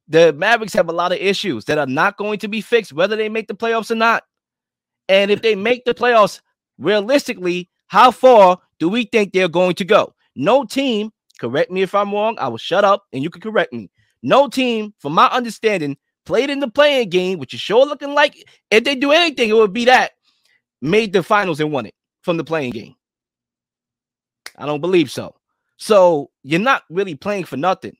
the 0.07 0.33
Mavericks 0.33 0.73
have 0.73 0.89
a 0.89 0.93
lot 0.93 1.11
of 1.11 1.19
issues 1.19 1.65
that 1.65 1.77
are 1.77 1.85
not 1.85 2.17
going 2.17 2.39
to 2.39 2.47
be 2.47 2.61
fixed, 2.61 2.91
whether 2.91 3.15
they 3.15 3.29
make 3.29 3.47
the 3.47 3.55
playoffs 3.55 3.91
or 3.91 3.95
not. 3.95 4.23
And 5.07 5.31
if 5.31 5.41
they 5.41 5.55
make 5.55 5.85
the 5.85 5.93
playoffs, 5.93 6.41
realistically, 6.77 7.69
how 7.87 8.11
far 8.11 8.59
do 8.79 8.89
we 8.89 9.05
think 9.05 9.31
they're 9.31 9.47
going 9.47 9.75
to 9.75 9.85
go? 9.85 10.13
No 10.35 10.65
team, 10.65 11.11
correct 11.39 11.71
me 11.71 11.81
if 11.81 11.95
I'm 11.95 12.11
wrong, 12.13 12.37
I 12.39 12.47
will 12.47 12.57
shut 12.57 12.83
up 12.83 13.05
and 13.13 13.23
you 13.23 13.29
can 13.29 13.41
correct 13.41 13.71
me. 13.71 13.89
No 14.21 14.47
team, 14.47 14.93
from 14.99 15.13
my 15.13 15.27
understanding, 15.27 15.97
played 16.29 16.51
in 16.51 16.59
the 16.59 16.67
play-in 16.69 17.09
game, 17.09 17.39
which 17.39 17.55
is 17.55 17.59
sure 17.59 17.87
looking 17.87 18.13
like 18.13 18.47
if 18.69 18.83
they 18.83 18.93
do 18.93 19.11
anything, 19.11 19.49
it 19.49 19.55
would 19.55 19.73
be 19.73 19.85
that 19.85 20.11
made 20.79 21.11
the 21.11 21.23
finals 21.23 21.59
and 21.59 21.71
won 21.71 21.87
it 21.87 21.95
from 22.21 22.37
the 22.37 22.43
play-in 22.43 22.69
game. 22.69 22.93
I 24.55 24.67
don't 24.67 24.79
believe 24.79 25.09
so. 25.09 25.33
So 25.77 26.29
you're 26.43 26.59
not 26.59 26.83
really 26.91 27.15
playing 27.15 27.45
for 27.45 27.57
nothing. 27.57 27.97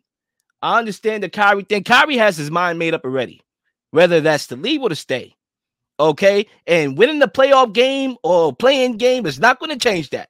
I 0.61 0.77
understand 0.77 1.23
the 1.23 1.29
Kyrie 1.29 1.63
thing. 1.63 1.83
Kyrie 1.83 2.17
has 2.17 2.37
his 2.37 2.51
mind 2.51 2.77
made 2.77 2.93
up 2.93 3.03
already, 3.03 3.41
whether 3.89 4.21
that's 4.21 4.45
to 4.47 4.55
leave 4.55 4.83
or 4.83 4.89
to 4.89 4.95
stay. 4.95 5.35
Okay. 5.99 6.45
And 6.67 6.99
winning 6.99 7.17
the 7.17 7.27
playoff 7.27 7.73
game 7.73 8.15
or 8.21 8.55
play-in 8.55 8.97
game 8.97 9.25
is 9.25 9.39
not 9.39 9.59
going 9.59 9.71
to 9.71 9.83
change 9.83 10.11
that. 10.11 10.29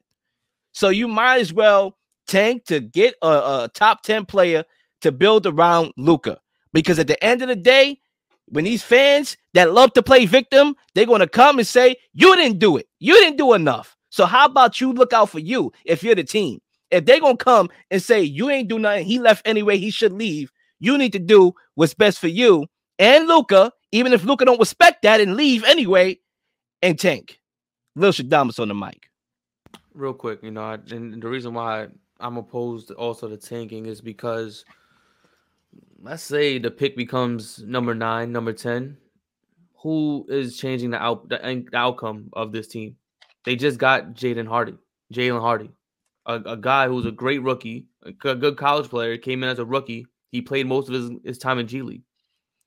So 0.72 0.88
you 0.88 1.10
might 1.10 1.41
as 1.41 1.51
well 1.51 1.98
tank 2.27 2.63
to 2.68 2.79
get 2.79 3.15
a, 3.22 3.27
a 3.27 3.70
top 3.74 4.03
10 4.03 4.25
player 4.25 4.63
to 5.01 5.12
build 5.12 5.46
around 5.46 5.91
Luka. 5.98 6.39
Because 6.73 6.99
at 6.99 7.07
the 7.07 7.21
end 7.23 7.41
of 7.41 7.47
the 7.47 7.55
day, 7.55 7.99
when 8.47 8.63
these 8.63 8.83
fans 8.83 9.38
that 9.53 9.73
love 9.73 9.93
to 9.93 10.03
play 10.03 10.25
victim, 10.25 10.75
they're 10.93 11.05
going 11.05 11.21
to 11.21 11.27
come 11.27 11.57
and 11.59 11.67
say, 11.67 11.95
You 12.13 12.35
didn't 12.35 12.59
do 12.59 12.77
it. 12.77 12.88
You 12.99 13.13
didn't 13.15 13.38
do 13.38 13.53
enough. 13.53 13.95
So 14.09 14.25
how 14.25 14.45
about 14.45 14.81
you 14.81 14.91
look 14.91 15.13
out 15.13 15.29
for 15.29 15.39
you 15.39 15.71
if 15.85 16.03
you're 16.03 16.15
the 16.15 16.23
team? 16.23 16.59
If 16.91 17.05
they're 17.05 17.19
gonna 17.19 17.38
come 17.38 17.69
and 17.91 18.01
say 18.01 18.21
you 18.21 18.49
ain't 18.49 18.67
do 18.67 18.79
nothing, 18.79 19.05
he 19.05 19.19
left 19.19 19.47
anyway, 19.47 19.77
he 19.77 19.91
should 19.91 20.11
leave. 20.11 20.51
You 20.79 20.97
need 20.97 21.13
to 21.13 21.19
do 21.19 21.53
what's 21.75 21.93
best 21.93 22.19
for 22.19 22.27
you 22.27 22.65
and 22.99 23.27
Luka, 23.27 23.71
even 23.91 24.13
if 24.13 24.23
Luka 24.23 24.45
don't 24.45 24.59
respect 24.59 25.03
that 25.03 25.21
and 25.21 25.35
leave 25.35 25.63
anyway, 25.63 26.19
and 26.81 26.99
tank. 26.99 27.39
Lil 27.95 28.11
Shadamas 28.11 28.59
on 28.59 28.67
the 28.67 28.75
mic. 28.75 29.09
Real 29.93 30.13
quick, 30.13 30.43
you 30.43 30.51
know, 30.51 30.61
I, 30.61 30.73
and 30.91 31.21
the 31.21 31.27
reason 31.27 31.53
why 31.53 31.88
I'm 32.19 32.38
opposed 32.38 32.91
also 32.91 33.27
to 33.27 33.38
tanking 33.38 33.85
is 33.85 34.01
because 34.01 34.65
let's 36.01 36.24
say 36.24 36.58
the 36.58 36.72
pick 36.72 36.96
becomes 36.96 37.60
number 37.60 37.94
nine, 37.94 38.32
number 38.32 38.53
ten. 38.53 38.98
Who 39.82 40.25
is 40.29 40.58
changing 40.58 40.91
the 40.91 41.01
out 41.01 41.29
the, 41.29 41.65
outcome 41.74 42.29
of 42.34 42.51
this 42.51 42.68
team? 42.68 42.98
They 43.46 43.56
just 43.56 43.77
got 43.79 44.13
Jaden 44.13 44.48
Hardy, 44.48 44.75
Jalen 45.13 45.39
Hardy 45.39 45.72
a, 46.29 46.36
a 46.46 46.58
guy 46.58 46.88
who's 46.88 47.06
a 47.06 47.12
great 47.12 47.41
rookie, 47.41 47.88
a 48.03 48.12
good 48.12 48.56
college 48.56 48.89
player, 48.89 49.18
came 49.18 49.44
in 49.44 49.50
as 49.50 49.60
a 49.60 49.65
rookie. 49.65 50.06
He 50.32 50.41
played 50.41 50.68
most 50.68 50.88
of 50.88 50.94
his, 50.94 51.12
his 51.25 51.38
time 51.39 51.58
in 51.58 51.68
G 51.68 51.82
League. 51.82 52.03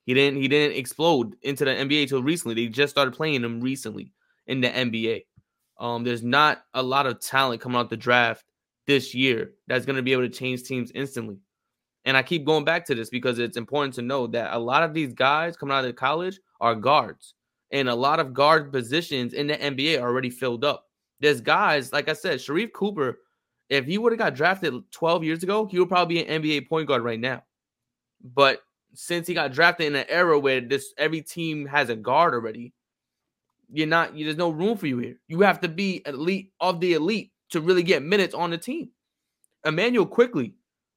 He 0.05 0.15
didn't 0.15 0.43
he 0.43 0.49
didn't 0.49 0.77
explode 0.77 1.37
into 1.43 1.65
the 1.65 1.71
NBA 1.71 2.03
until 2.03 2.23
recently. 2.23 2.55
They 2.55 2.67
just 2.67 2.91
started 2.91 3.15
playing 3.15 3.45
him 3.45 3.61
recently 3.61 4.12
in 4.49 4.61
the 4.61 4.69
NBA. 4.69 5.23
Um, 5.79 6.03
there's 6.03 6.25
not 6.25 6.65
a 6.75 6.83
lot 6.83 7.07
of 7.07 7.21
talent 7.21 7.61
coming 7.61 7.79
out 7.79 7.89
the 7.89 7.97
draft 7.97 8.45
this 8.89 9.15
year 9.15 9.53
that's 9.69 9.87
going 9.87 9.97
to 9.97 10.03
be 10.03 10.12
able 10.12 10.23
to 10.23 10.29
change 10.29 10.65
teams 10.65 10.91
instantly. 10.93 11.39
And 12.04 12.16
I 12.16 12.23
keep 12.23 12.44
going 12.44 12.64
back 12.64 12.85
to 12.87 12.94
this 12.94 13.11
because 13.11 13.38
it's 13.38 13.56
important 13.56 13.94
to 13.94 14.02
know 14.02 14.26
that 14.28 14.54
a 14.54 14.59
lot 14.59 14.82
of 14.82 14.92
these 14.92 15.12
guys 15.12 15.56
coming 15.56 15.75
out 15.75 15.85
of 15.85 15.94
college 15.97 16.40
are 16.61 16.75
guards, 16.75 17.35
and 17.71 17.88
a 17.88 17.94
lot 17.94 18.21
of 18.21 18.35
guard 18.35 18.73
positions 18.73 19.35
in 19.35 19.47
the 19.47 19.56
NBA 19.56 20.00
are 20.00 20.09
already 20.09 20.30
filled 20.30 20.64
up. 20.64 20.87
There's 21.21 21.40
guys, 21.40 21.92
like 21.92 22.09
I 22.09 22.14
said, 22.14 22.38
Sharife 22.38 22.73
Cooper 22.73 23.18
if 23.73 23.87
he 23.87 23.97
would 23.97 24.12
have 24.12 24.18
got 24.18 24.35
drafted 24.35 24.75
12 24.90 25.25
years 25.25 25.42
ago, 25.42 25.64
he 25.64 25.78
would 25.78 25.88
probably 25.88 26.16
be 26.16 26.26
an 26.26 26.42
NBA 26.42 26.68
point 26.68 26.87
guard 26.87 27.02
right 27.02 27.18
now. 27.18 27.42
But 28.23 28.61
since 28.92 29.26
he 29.26 29.32
got 29.32 29.54
drafted 29.54 29.87
in 29.87 29.97
an 29.97 30.04
era 30.11 30.38
where 30.38 30.61
this 30.61 30.92
every 30.99 31.23
team 31.23 31.64
has 31.64 31.88
a 31.88 31.97
guard 31.97 32.35
already, 32.35 32.75
you're 33.73 33.87
not 33.87 34.14
you, 34.14 34.26
there's 34.26 34.37
no 34.37 34.50
room 34.50 34.76
for 34.76 34.87
you 34.87 34.99
here. 34.99 35.16
You 35.26 35.40
have 35.40 35.59
to 35.61 35.68
be 35.68 36.02
elite 36.04 36.52
of 36.61 36.80
the 36.80 36.92
elite 36.92 37.32
to 37.49 37.62
really 37.62 37.82
get 37.82 38.02
minutes 38.02 38.35
on 38.35 38.50
the 38.50 38.59
team. 38.59 38.90
Immanuel 39.64 40.04
Quickley, 40.04 40.52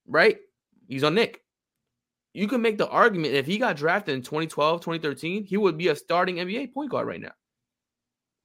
right? 0.06 0.38
He's 0.88 1.04
on 1.04 1.16
Nick. 1.16 1.42
You 2.34 2.48
can 2.48 2.62
make 2.62 2.78
the 2.78 2.90
argument 2.90 3.34
if 3.34 3.46
he 3.46 3.58
got 3.58 3.78
drafted 3.78 4.16
in 4.16 4.22
2012, 4.22 4.82
2013, 4.82 5.46
he 5.46 5.58
would 5.58 5.78
be 5.78 5.88
a 5.88 5.96
starting 5.96 6.36
NBA 6.36 6.74
point 6.74 6.92
guard 6.92 7.08
right 7.08 7.22
now. 7.22 7.32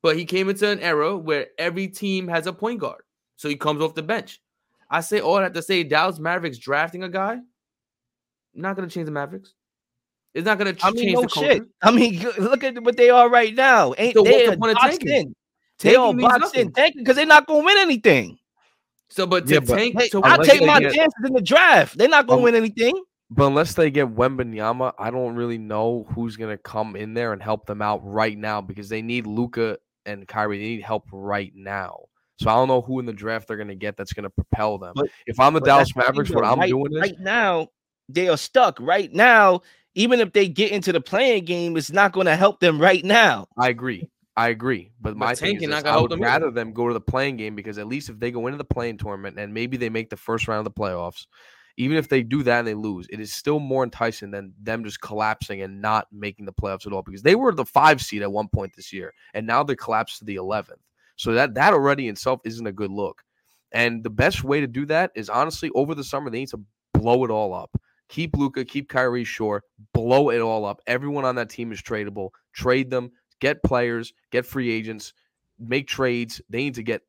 But 0.02 0.16
he 0.16 0.24
came 0.24 0.48
into 0.48 0.68
an 0.68 0.80
era 0.80 1.16
where 1.16 1.48
every 1.58 1.88
team 1.88 2.28
has 2.28 2.46
a 2.46 2.52
point 2.52 2.80
guard. 2.80 3.02
So 3.36 3.48
he 3.48 3.56
comes 3.56 3.82
off 3.82 3.94
the 3.94 4.02
bench. 4.02 4.40
I 4.88 5.00
say 5.00 5.20
all 5.20 5.36
I 5.36 5.44
have 5.44 5.52
to 5.54 5.62
say 5.62 5.82
Dallas 5.82 6.18
Mavericks 6.18 6.58
drafting 6.58 7.02
a 7.02 7.08
guy, 7.08 7.38
not 8.54 8.76
gonna 8.76 8.88
change 8.88 9.06
the 9.06 9.12
Mavericks. 9.12 9.54
It's 10.34 10.44
not 10.44 10.58
gonna 10.58 10.72
ch- 10.72 10.84
I 10.84 10.90
mean, 10.90 11.04
change 11.04 11.14
no 11.14 11.22
the 11.22 11.28
culture. 11.28 11.52
Shit. 11.54 11.62
I 11.82 11.90
mean, 11.90 12.20
look 12.38 12.64
at 12.64 12.82
what 12.82 12.96
they 12.96 13.10
are 13.10 13.28
right 13.28 13.54
now. 13.54 13.94
Ain't 13.98 14.14
so 14.14 14.22
they 14.22 14.46
the 14.46 14.56
boxed 14.56 15.02
in? 15.02 15.34
They 15.78 15.96
all 15.96 16.14
boxed 16.14 16.54
in 16.54 16.72
because 16.96 17.16
they're 17.16 17.26
not 17.26 17.46
gonna 17.46 17.64
win 17.64 17.78
anything. 17.78 18.38
So, 19.10 19.26
but 19.26 19.46
to 19.46 19.54
yeah, 19.54 19.60
tank, 19.60 19.94
but, 19.94 20.10
so 20.10 20.22
I 20.24 20.38
take 20.38 20.64
my 20.64 20.80
get, 20.80 20.94
chances 20.94 21.24
in 21.26 21.32
the 21.32 21.42
draft. 21.42 21.98
They're 21.98 22.08
not 22.08 22.26
gonna 22.26 22.38
um, 22.38 22.44
win 22.44 22.54
anything. 22.54 22.94
But 23.30 23.46
unless 23.46 23.74
they 23.74 23.90
get 23.90 24.14
Wembanyama, 24.14 24.92
I 24.98 25.10
don't 25.10 25.34
really 25.34 25.58
know 25.58 26.06
who's 26.14 26.36
gonna 26.36 26.58
come 26.58 26.96
in 26.96 27.14
there 27.14 27.32
and 27.32 27.42
help 27.42 27.66
them 27.66 27.82
out 27.82 28.00
right 28.04 28.38
now 28.38 28.60
because 28.60 28.88
they 28.88 29.02
need 29.02 29.26
Luka 29.26 29.78
and 30.06 30.26
Kyrie. 30.26 30.58
They 30.58 30.64
need 30.64 30.82
help 30.82 31.04
right 31.12 31.52
now. 31.54 32.04
So 32.38 32.48
I 32.48 32.54
don't 32.54 32.68
know 32.68 32.80
who 32.80 33.00
in 33.00 33.06
the 33.06 33.12
draft 33.12 33.48
they're 33.48 33.58
going 33.58 33.68
to 33.68 33.74
get 33.74 33.98
that's 33.98 34.14
going 34.14 34.24
to 34.24 34.30
propel 34.30 34.78
them. 34.78 34.94
But, 34.96 35.08
if 35.26 35.38
I'm 35.38 35.52
the 35.52 35.60
Dallas 35.60 35.94
Mavericks, 35.94 36.30
what 36.30 36.42
I'm 36.42 36.58
right, 36.58 36.70
doing 36.70 36.90
is 36.94 36.98
right 36.98 37.20
now 37.20 37.68
they 38.08 38.28
are 38.28 38.38
stuck. 38.38 38.80
Right 38.80 39.12
now, 39.12 39.60
even 39.94 40.20
if 40.20 40.32
they 40.32 40.48
get 40.48 40.72
into 40.72 40.90
the 40.90 41.02
play-in 41.02 41.44
game, 41.44 41.76
it's 41.76 41.92
not 41.92 42.12
going 42.12 42.24
to 42.26 42.36
help 42.36 42.60
them 42.60 42.80
right 42.80 43.04
now. 43.04 43.46
I 43.58 43.68
agree. 43.68 44.08
I 44.36 44.48
agree. 44.48 44.92
But, 45.00 45.10
but 45.10 45.18
my 45.18 45.34
thing 45.34 45.62
is, 45.62 45.70
I 45.70 46.00
would 46.00 46.18
rather 46.18 46.50
them 46.50 46.72
go 46.72 46.88
to 46.88 46.94
the 46.94 47.00
play-in 47.00 47.36
game 47.36 47.54
because 47.54 47.78
at 47.78 47.86
least 47.86 48.08
if 48.08 48.18
they 48.18 48.30
go 48.30 48.46
into 48.46 48.58
the 48.58 48.64
play-in 48.64 48.96
tournament 48.96 49.38
and 49.38 49.52
maybe 49.52 49.76
they 49.76 49.88
make 49.88 50.10
the 50.10 50.16
first 50.16 50.48
round 50.48 50.66
of 50.66 50.72
the 50.72 50.80
playoffs, 50.80 51.26
even 51.76 51.96
if 51.96 52.08
they 52.08 52.22
do 52.22 52.42
that 52.42 52.60
and 52.60 52.68
they 52.68 52.74
lose, 52.74 53.06
it 53.10 53.20
is 53.20 53.32
still 53.32 53.58
more 53.58 53.82
enticing 53.84 54.30
than 54.30 54.52
them 54.60 54.84
just 54.84 55.00
collapsing 55.00 55.62
and 55.62 55.80
not 55.80 56.06
making 56.12 56.46
the 56.46 56.52
playoffs 56.52 56.86
at 56.86 56.92
all 56.92 57.02
because 57.02 57.22
they 57.22 57.34
were 57.34 57.52
the 57.52 57.64
five 57.64 58.00
seed 58.00 58.22
at 58.22 58.32
one 58.32 58.48
point 58.48 58.72
this 58.76 58.92
year 58.92 59.12
and 59.34 59.46
now 59.46 59.62
they 59.62 59.74
collapsed 59.74 60.18
to 60.18 60.24
the 60.24 60.36
11th. 60.36 60.74
So 61.16 61.32
that 61.32 61.54
that 61.54 61.72
already 61.72 62.08
in 62.08 62.14
itself 62.14 62.40
isn't 62.44 62.66
a 62.66 62.72
good 62.72 62.90
look. 62.90 63.22
And 63.72 64.02
the 64.02 64.10
best 64.10 64.42
way 64.42 64.60
to 64.60 64.66
do 64.66 64.86
that 64.86 65.10
is 65.14 65.28
honestly 65.28 65.70
over 65.74 65.94
the 65.94 66.04
summer 66.04 66.30
they 66.30 66.40
need 66.40 66.48
to 66.50 66.64
blow 66.94 67.24
it 67.24 67.30
all 67.30 67.54
up. 67.54 67.70
Keep 68.08 68.36
Luka, 68.36 68.64
keep 68.64 68.88
Kyrie 68.88 69.24
short, 69.24 69.64
blow 69.94 70.30
it 70.30 70.40
all 70.40 70.64
up. 70.64 70.80
Everyone 70.86 71.24
on 71.24 71.36
that 71.36 71.48
team 71.48 71.70
is 71.72 71.80
tradable. 71.80 72.30
Trade 72.52 72.90
them, 72.90 73.12
get 73.40 73.62
players, 73.62 74.12
get 74.30 74.46
free 74.46 74.70
agents, 74.70 75.12
make 75.58 75.86
trades. 75.86 76.40
They 76.48 76.58
need 76.58 76.74
to 76.74 76.82
get 76.82 77.02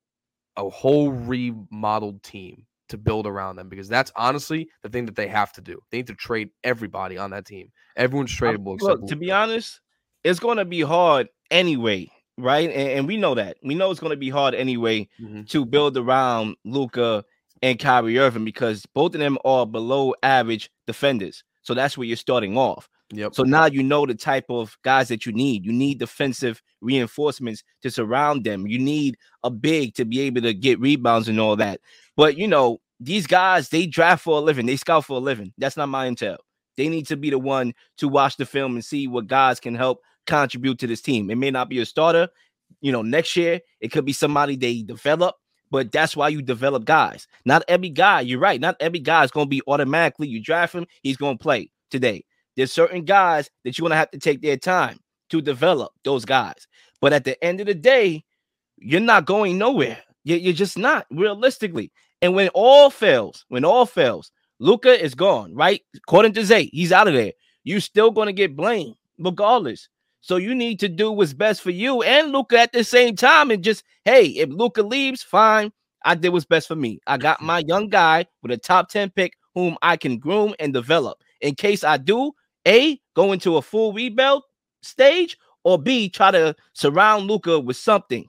a 0.58 0.70
whole 0.70 1.12
remodeled 1.12 2.24
team 2.24 2.66
to 2.90 2.98
build 2.98 3.26
around 3.26 3.56
them 3.56 3.70
because 3.70 3.88
that's 3.88 4.12
honestly 4.16 4.70
the 4.84 4.90
thing 4.90 5.06
that 5.06 5.16
they 5.16 5.28
have 5.28 5.54
to 5.54 5.62
do. 5.62 5.80
They 5.92 6.00
need 6.00 6.08
to 6.08 6.16
trade 6.16 6.50
everybody 6.64 7.18
on 7.18 7.32
that 7.32 7.46
team. 7.46 7.72
Everyone's 7.96 8.38
tradable. 8.38 8.80
Look, 8.82 9.08
to 9.08 9.16
be 9.16 9.32
honest, 9.32 9.80
it's 10.24 10.40
going 10.40 10.58
to 10.58 10.66
be 10.66 10.82
hard 10.82 11.30
anyway 11.50 12.10
right? 12.38 12.70
And, 12.70 12.90
and, 12.90 13.08
we 13.08 13.18
know 13.18 13.36
that. 13.36 13.58
We 13.64 13.76
know 13.76 13.92
it's 13.92 14.00
going 14.00 14.12
to 14.12 14.18
be 14.18 14.30
hard 14.30 14.54
anyway 14.56 15.08
mm-hmm. 15.22 15.44
to 15.44 15.66
build 15.66 15.98
around 15.98 16.56
Luka 16.66 17.24
and 17.62 17.80
Kyrie 17.80 18.20
Irving 18.20 18.46
because 18.46 18.86
both 18.94 19.14
of 19.14 19.20
them 19.20 19.38
are 19.46 19.66
below 19.66 20.14
average 20.24 20.70
defenders. 20.88 21.44
So 21.62 21.74
that's 21.74 21.98
where 21.98 22.08
you're 22.08 22.18
starting 22.18 22.58
off. 22.58 22.90
Yep. 23.14 23.36
So 23.36 23.44
now 23.44 23.66
you 23.66 23.84
know 23.84 24.06
the 24.06 24.16
type 24.16 24.46
of 24.50 24.78
guys 24.84 25.10
that 25.10 25.26
you 25.26 25.34
need. 25.34 25.66
You 25.66 25.74
need 25.74 26.00
defensive 26.00 26.62
reinforcements 26.80 27.64
to 27.82 27.92
surround 27.92 28.44
them. 28.44 28.68
You 28.68 28.80
need 28.80 29.18
a 29.44 29.50
big 29.50 29.96
to 29.96 30.06
be 30.06 30.22
able 30.22 30.42
to 30.42 30.54
get 30.54 30.80
rebounds 30.80 31.28
and 31.28 31.40
all 31.40 31.56
that. 31.58 31.82
But 32.16 32.38
you 32.38 32.48
know, 32.48 32.80
these 33.00 33.28
guys, 33.28 33.70
they 33.70 33.86
draft 33.88 34.24
for 34.24 34.38
a 34.38 34.42
living, 34.42 34.66
they 34.66 34.76
scout 34.76 35.06
for 35.06 35.18
a 35.18 35.20
living. 35.20 35.54
That's 35.58 35.76
not 35.76 35.90
my 35.90 36.08
intel. 36.08 36.38
They 36.78 36.88
need 36.88 37.08
to 37.08 37.18
be 37.18 37.30
the 37.30 37.40
one 37.40 37.74
to 37.98 38.08
watch 38.08 38.38
the 38.38 38.46
film 38.46 38.76
and 38.76 38.86
see 38.86 39.08
what 39.08 39.28
guys 39.28 39.60
can 39.60 39.76
help 39.76 40.00
contribute 40.26 40.80
to 40.80 40.88
this 40.88 41.02
team. 41.02 41.30
It 41.30 41.38
may 41.38 41.52
not 41.52 41.68
be 41.68 41.80
a 41.80 41.86
starter, 41.86 42.30
you 42.80 42.92
know, 42.92 43.02
next 43.02 43.36
year. 43.36 43.60
It 43.82 43.90
could 43.90 44.06
be 44.06 44.14
somebody 44.14 44.56
they 44.56 44.84
develop, 44.84 45.36
but 45.70 45.92
that's 45.92 46.16
why 46.16 46.30
you 46.30 46.42
develop 46.42 46.86
guys. 46.86 47.28
Not 47.44 47.64
every 47.68 47.90
guy, 47.90 48.22
you're 48.22 48.40
right. 48.40 48.62
Not 48.62 48.78
every 48.80 49.00
guy 49.00 49.24
is 49.24 49.32
going 49.32 49.48
to 49.48 49.50
be 49.50 49.62
automatically, 49.68 50.28
you 50.28 50.42
draft 50.42 50.74
him, 50.74 50.86
he's 51.04 51.18
going 51.18 51.38
to 51.38 51.42
play 51.42 51.72
today. 51.90 52.24
There's 52.62 52.72
certain 52.72 53.06
guys 53.06 53.50
that 53.64 53.76
you're 53.76 53.86
going 53.86 53.90
to 53.90 53.98
have 53.98 54.12
to 54.12 54.20
take 54.20 54.44
their 54.44 54.56
time 54.56 55.00
to 55.32 55.42
develop 55.42 55.94
those 56.04 56.26
guys. 56.26 56.68
But 57.02 57.12
at 57.12 57.24
the 57.24 57.44
end 57.44 57.60
of 57.60 57.66
the 57.66 57.74
day, 57.74 58.24
you're 58.78 59.00
not 59.00 59.26
going 59.26 59.58
nowhere. 59.58 59.98
You're, 60.24 60.54
just 60.54 60.78
not 60.78 61.08
realistically. 61.10 61.92
And 62.22 62.36
when 62.36 62.50
all 62.50 62.92
fails, 62.92 63.46
when 63.48 63.66
all 63.66 63.88
fails, 63.88 64.32
Luka 64.60 65.04
is 65.04 65.16
gone, 65.16 65.56
right? 65.56 65.82
According 65.96 66.34
to 66.34 66.46
Zay, 66.46 66.70
he's 66.72 66.92
out 66.92 67.08
of 67.08 67.16
there. 67.16 67.32
You're 67.64 67.80
still 67.80 68.12
going 68.12 68.28
to 68.28 68.32
get 68.32 68.56
blamed 68.56 68.94
regardless. 69.18 69.90
So 70.22 70.36
you 70.36 70.54
need 70.54 70.80
to 70.82 70.88
do 70.88 71.12
what's 71.12 71.34
best 71.34 71.64
for 71.64 71.72
you 71.72 72.04
and 72.04 72.32
Luka 72.32 72.60
at 72.60 72.74
the 72.74 72.84
same 72.84 73.16
time. 73.16 73.50
And 73.50 73.64
just, 73.64 73.84
hey, 74.06 74.26
if 74.26 74.50
Luka 74.50 74.84
leaves, 74.84 75.24
fine. 75.24 75.72
I 76.06 76.14
did 76.14 76.30
what's 76.30 76.46
best 76.46 76.68
for 76.68 76.76
me. 76.76 77.00
I 77.08 77.18
got 77.18 77.42
my 77.42 77.64
young 77.66 77.90
guy 77.90 78.28
with 78.44 78.52
a 78.52 78.58
top 78.58 78.90
10 78.90 79.10
pick 79.10 79.34
whom 79.56 79.80
I 79.82 79.98
can 79.98 80.20
groom 80.20 80.54
and 80.60 80.72
develop. 80.72 81.18
In 81.42 81.56
case 81.56 81.84
I 81.84 81.98
do, 81.98 82.34
A, 82.68 83.00
go 83.16 83.32
into 83.32 83.58
a 83.58 83.62
full 83.62 83.94
rebuild 83.94 84.44
stage, 84.82 85.38
or 85.64 85.78
B, 85.82 86.10
try 86.10 86.32
to 86.32 86.56
surround 86.74 87.28
Luka 87.28 87.60
with 87.60 87.78
something 87.78 88.26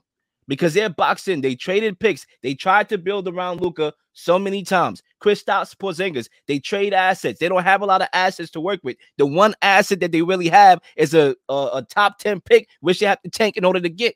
because 0.47 0.73
they're 0.73 0.89
boxing. 0.89 1.41
They 1.41 1.55
traded 1.55 1.99
picks. 1.99 2.25
They 2.41 2.53
tried 2.53 2.89
to 2.89 2.97
build 2.97 3.27
around 3.27 3.61
Luka 3.61 3.93
so 4.13 4.37
many 4.37 4.63
times. 4.63 5.01
Kristaps 5.21 5.75
Porzingis. 5.75 6.27
They 6.47 6.59
trade 6.59 6.93
assets. 6.93 7.39
They 7.39 7.49
don't 7.49 7.63
have 7.63 7.81
a 7.81 7.85
lot 7.85 8.01
of 8.01 8.07
assets 8.13 8.51
to 8.51 8.61
work 8.61 8.79
with. 8.83 8.97
The 9.17 9.25
one 9.25 9.55
asset 9.61 9.99
that 10.01 10.11
they 10.11 10.21
really 10.21 10.49
have 10.49 10.79
is 10.95 11.13
a 11.13 11.35
a, 11.49 11.69
a 11.75 11.87
top 11.89 12.19
ten 12.19 12.41
pick, 12.41 12.67
which 12.81 12.99
they 12.99 13.05
have 13.07 13.21
to 13.23 13.29
tank 13.29 13.57
in 13.57 13.65
order 13.65 13.79
to 13.79 13.89
get. 13.89 14.15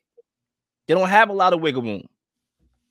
They 0.87 0.93
don't 0.93 1.09
have 1.09 1.29
a 1.29 1.33
lot 1.33 1.53
of 1.53 1.61
wiggle 1.61 1.83
room. 1.83 2.07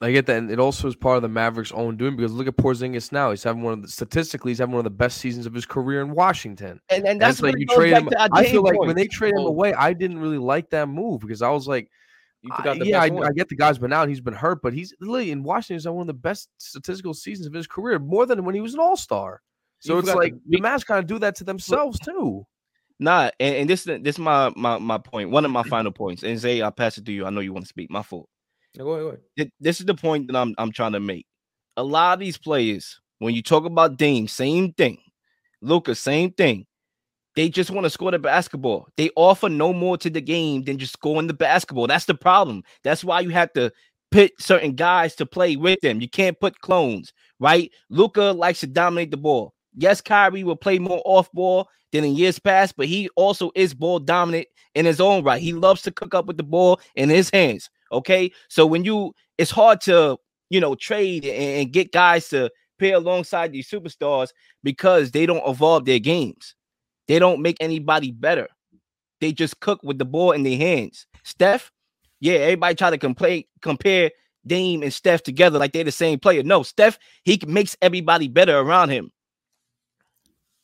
I 0.03 0.13
get 0.13 0.27
that, 0.27 0.37
and 0.37 0.51
it 0.51 0.59
also 0.59 0.89
is 0.89 0.95
part 0.97 1.17
of 1.17 1.23
the 1.23 1.29
Mavericks' 1.29 1.73
own 1.73 1.97
doing 1.97 2.17
because 2.17 2.31
look 2.33 2.47
at 2.47 2.57
Porzingis 2.57 3.13
now. 3.13 3.31
He's 3.31 3.43
having 3.43 3.63
one 3.63 3.73
of 3.73 3.83
the 3.83 3.89
statistically, 3.89 4.51
he's 4.51 4.59
having 4.59 4.75
one 4.75 4.81
of 4.81 4.85
the 4.85 4.91
best 4.91 5.19
seasons 5.19 5.47
of 5.47 5.55
his 5.55 5.65
career 5.65 6.03
in 6.03 6.11
Washington. 6.11 6.81
And, 6.91 7.07
and 7.07 7.19
that's 7.21 7.41
like 7.41 7.55
you 7.57 7.65
trade 7.67 7.95
him. 7.95 8.11
I 8.31 8.45
feel 8.45 8.63
game 8.63 8.75
like 8.75 8.79
when 8.87 8.95
they 8.95 9.07
trade 9.07 9.33
him 9.33 9.47
away, 9.47 9.73
I 9.73 9.95
didn't 9.95 10.19
really 10.19 10.37
like 10.39 10.69
that 10.71 10.89
move 10.89 11.21
because 11.21 11.41
I 11.41 11.49
was 11.49 11.67
like, 11.67 11.89
You 12.43 12.51
I- 12.53 12.57
forgot 12.59 12.85
yeah, 12.87 13.01
I. 13.01 13.05
I 13.07 13.31
get 13.33 13.49
the 13.49 13.57
guy's 13.57 13.79
been 13.79 13.93
out, 13.95 14.09
he's 14.11 14.21
been 14.21 14.35
hurt, 14.35 14.61
but 14.63 14.75
he's 14.75 14.93
literally 15.01 15.31
in 15.31 15.43
Washington. 15.43 15.77
He's 15.77 15.85
had 15.85 15.91
one 15.93 16.03
of 16.03 16.07
the 16.09 16.13
best 16.13 16.51
statistical 16.59 17.15
seasons 17.15 17.47
of 17.47 17.55
his 17.55 17.67
career, 17.67 17.99
more 17.99 18.27
than 18.27 18.45
when 18.45 18.55
he 18.55 18.61
was 18.61 18.75
an 18.75 18.81
All 18.81 18.97
Star. 18.99 19.41
So 19.79 19.95
You 19.95 19.99
it's 20.01 20.15
like 20.15 20.35
the- 20.47 20.59
the 20.59 20.61
Mavs 20.63 20.85
kind 20.85 20.99
of 20.99 21.07
do 21.07 21.19
that 21.21 21.37
to 21.37 21.45
themselves 21.45 21.99
too. 22.01 22.47
Nah, 22.99 23.31
and, 23.41 23.55
and 23.57 23.71
this 23.71 23.85
this 23.85 24.01
is 24.05 24.19
my, 24.19 24.53
my 24.57 24.77
my 24.79 24.99
point. 24.99 25.31
One 25.31 25.47
of 25.47 25.51
my 25.51 25.63
final 25.63 25.91
points. 25.93 26.23
And 26.23 26.39
Zay, 26.39 26.61
I'll 26.61 26.71
pass 26.71 26.99
it 26.99 27.07
to 27.07 27.13
you. 27.13 27.25
I 27.25 27.31
know 27.31 27.41
you 27.41 27.55
want 27.55 27.65
to 27.65 27.69
speak. 27.69 27.91
My 27.91 28.03
fault. 28.03 28.29
Go 28.79 28.93
ahead, 28.93 29.03
go 29.03 29.19
ahead. 29.39 29.51
This 29.61 29.81
is 29.81 29.87
the 29.87 29.95
point 29.95 30.27
that 30.29 30.37
I'm 30.37 30.55
I'm 30.59 30.73
trying 30.73 30.93
to 30.93 31.01
make. 31.01 31.27
A 31.77 31.83
lot 31.83 32.15
of 32.15 32.21
these 32.21 32.39
players, 32.39 33.01
when 33.19 33.35
you 33.35 33.43
talk 33.43 33.65
about 33.65 33.97
Dame, 33.97 34.29
same 34.29 34.73
thing. 34.73 34.99
Lucas, 35.63 36.01
same 36.01 36.31
thing. 36.33 36.67
They 37.35 37.51
just 37.51 37.71
want 37.71 37.85
to 37.85 37.91
score 37.91 38.11
the 38.11 38.19
basketball. 38.19 38.89
They 38.97 39.11
offer 39.15 39.51
no 39.51 39.73
more 39.73 39.99
to 39.99 40.09
the 40.09 40.23
game 40.23 40.65
than 40.65 40.79
just 40.79 40.95
scoring 40.95 41.27
the 41.27 41.35
basketball. 41.35 41.87
That's 41.87 42.07
the 42.07 42.15
problem. 42.15 42.63
That's 42.83 43.05
why 43.05 43.21
you 43.21 43.29
have 43.31 43.53
to 43.53 43.71
put 44.11 44.33
certain 44.41 44.75
guys 44.75 45.15
to 45.17 45.27
play 45.27 45.57
with 45.57 45.79
them. 45.83 46.01
You 46.01 46.09
can't 46.09 46.41
put 46.41 46.61
clones, 46.61 47.13
right? 47.39 47.71
Luka 47.91 48.33
likes 48.33 48.61
to 48.61 48.67
dominate 48.67 49.11
the 49.11 49.19
ball. 49.19 49.53
Yes, 49.75 50.01
Kyrie 50.01 50.45
will 50.45 50.57
play 50.57 50.79
more 50.79 51.03
off 51.05 51.31
ball 51.33 51.69
than 51.93 52.05
in 52.05 52.17
years 52.17 52.39
past, 52.39 52.75
but 52.77 52.87
he 52.87 53.11
also 53.17 53.51
is 53.55 53.75
ball 53.75 53.99
dominant 53.99 54.47
in 54.75 54.87
his 54.87 55.01
own 55.01 55.23
right. 55.23 55.43
He 55.43 55.53
loves 55.53 55.83
to 55.83 55.91
cook 55.91 56.15
up 56.15 56.25
with 56.25 56.39
the 56.39 56.43
ball 56.43 56.81
in 56.95 57.11
his 57.11 57.29
hands. 57.31 57.69
Okay. 57.93 58.33
So 58.49 58.67
when 58.67 58.85
you, 58.85 59.15
it's 59.39 59.51
hard 59.51 59.81
to, 59.83 60.19
you 60.51 60.61
know, 60.61 60.75
trade 60.75 61.25
and, 61.25 61.73
get 61.73 61.93
guys 61.93 62.29
to 62.29 62.51
pair 62.79 62.97
alongside 62.97 63.53
these 63.53 63.69
superstars 63.69 64.31
because 64.63 65.11
they 65.11 65.27
don't 65.27 65.47
evolve 65.49 65.85
their 65.85 65.99
games. 65.99 66.55
They 67.09 67.19
don't 67.19 67.43
make 67.43 67.57
anybody 67.61 68.11
better. 68.13 68.49
They 69.21 69.33
just 69.33 69.61
cook 69.61 69.81
with 69.83 69.99
the 69.99 70.05
ball 70.05 70.33
in 70.33 70.43
their 70.43 70.59
hands. 70.59 71.07
Steph, 71.23 71.73
yeah, 72.21 72.35
everybody 72.35 72.75
try 72.75 72.91
to 72.91 72.99
compare 72.99 73.43
compare 73.63 74.11
Dame 74.47 74.83
and 74.83 74.93
Steph 74.93 75.23
together 75.23 75.59
like 75.59 75.73
they're 75.73 75.85
the 75.85 75.93
same 75.93 76.19
player. 76.19 76.43
No, 76.43 76.63
Steph, 76.63 76.99
he 77.25 77.41
makes 77.47 77.77
everybody 77.83 78.29
better 78.29 78.59
around 78.59 78.91
him. 78.91 79.11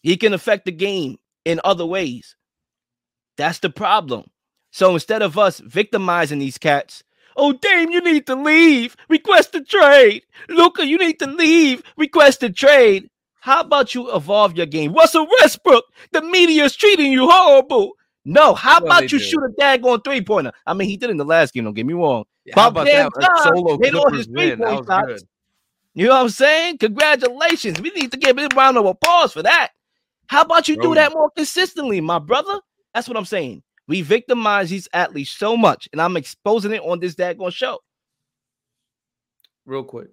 He 0.03 0.17
can 0.17 0.35
affect 0.35 0.65
the 0.65 0.73
game 0.73 1.19
in 1.45 1.61
other 1.65 1.87
ways. 1.87 2.37
That's 3.37 3.61
the 3.61 3.71
problem. 3.71 4.25
So 4.71 4.95
instead 4.95 5.23
of 5.23 5.39
us 5.39 5.61
victimizing 5.61 6.39
these 6.39 6.59
cats, 6.59 7.03
oh 7.37 7.53
Dame, 7.53 7.91
you 7.91 8.01
need 8.01 8.27
to 8.27 8.35
leave. 8.35 8.97
Request 9.09 9.55
a 9.55 9.63
trade. 9.63 10.23
Luka, 10.49 10.87
you 10.87 10.99
need 10.99 11.19
to 11.21 11.27
leave. 11.27 11.83
Request 11.97 12.43
a 12.43 12.51
trade. 12.51 13.09
How 13.41 13.61
about 13.63 13.95
you 13.95 14.15
evolve 14.15 14.57
your 14.57 14.67
game? 14.67 14.93
Russell 14.93 15.27
Westbrook, 15.41 15.85
the 16.13 16.23
media 16.23 16.65
is 16.65 16.77
treating 16.77 17.11
you 17.13 17.29
horrible. 17.29 17.93
No, 18.25 18.55
how 18.55 18.79
Well, 18.79 18.87
about 18.87 19.03
you 19.11 19.19
do. 19.19 19.25
shoot 19.25 19.41
a 19.43 19.49
daggone 19.61 20.05
three 20.05 20.21
pointer? 20.21 20.53
I 20.65 20.75
mean, 20.75 20.89
he 20.89 20.97
did 20.97 21.11
in 21.11 21.17
the 21.17 21.25
last 21.25 21.53
game. 21.53 21.65
Don't 21.65 21.75
get 21.75 21.85
me 21.87 21.95
wrong. 21.95 22.25
How 22.55 22.69
About 22.69 22.87
that? 22.87 23.11
Time 23.21 23.37
solo 23.43 23.75
lost 23.75 23.83
Clippers 23.83 24.17
his 24.19 24.27
three-point 24.27 24.87
shots. 24.87 25.25
You 25.95 26.07
know 26.07 26.15
what 26.15 26.23
I'm 26.23 26.29
saying? 26.29 26.79
Congratulations. 26.79 27.81
We 27.81 27.91
need 27.91 28.13
to 28.13 28.17
give 28.17 28.39
a 28.39 28.49
round 28.55 28.79
of 28.79 28.87
applause 28.87 29.33
for 29.33 29.43
that. 29.43 29.71
How 30.29 30.43
about 30.43 30.69
you 30.69 30.77
do 30.81 30.95
that 30.95 31.13
more 31.13 31.31
consistently, 31.31 32.01
my 32.01 32.19
brother? 32.19 32.61
That's 32.95 33.09
what 33.09 33.17
I'm 33.17 33.25
saying. 33.25 33.63
We 33.89 34.03
victimize 34.03 34.71
these 34.71 34.89
athletes 34.93 35.31
so 35.31 35.57
much, 35.57 35.89
and 35.93 36.01
I'm 36.01 36.17
exposing 36.17 36.73
it 36.73 36.83
on 36.83 37.01
this 37.01 37.15
daggone 37.15 37.53
show. 37.53 37.81
real 39.67 39.85
quick. 39.85 40.09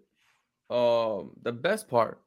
Um, 0.69 1.31
the 1.41 1.51
best 1.51 1.87
part 1.87 2.19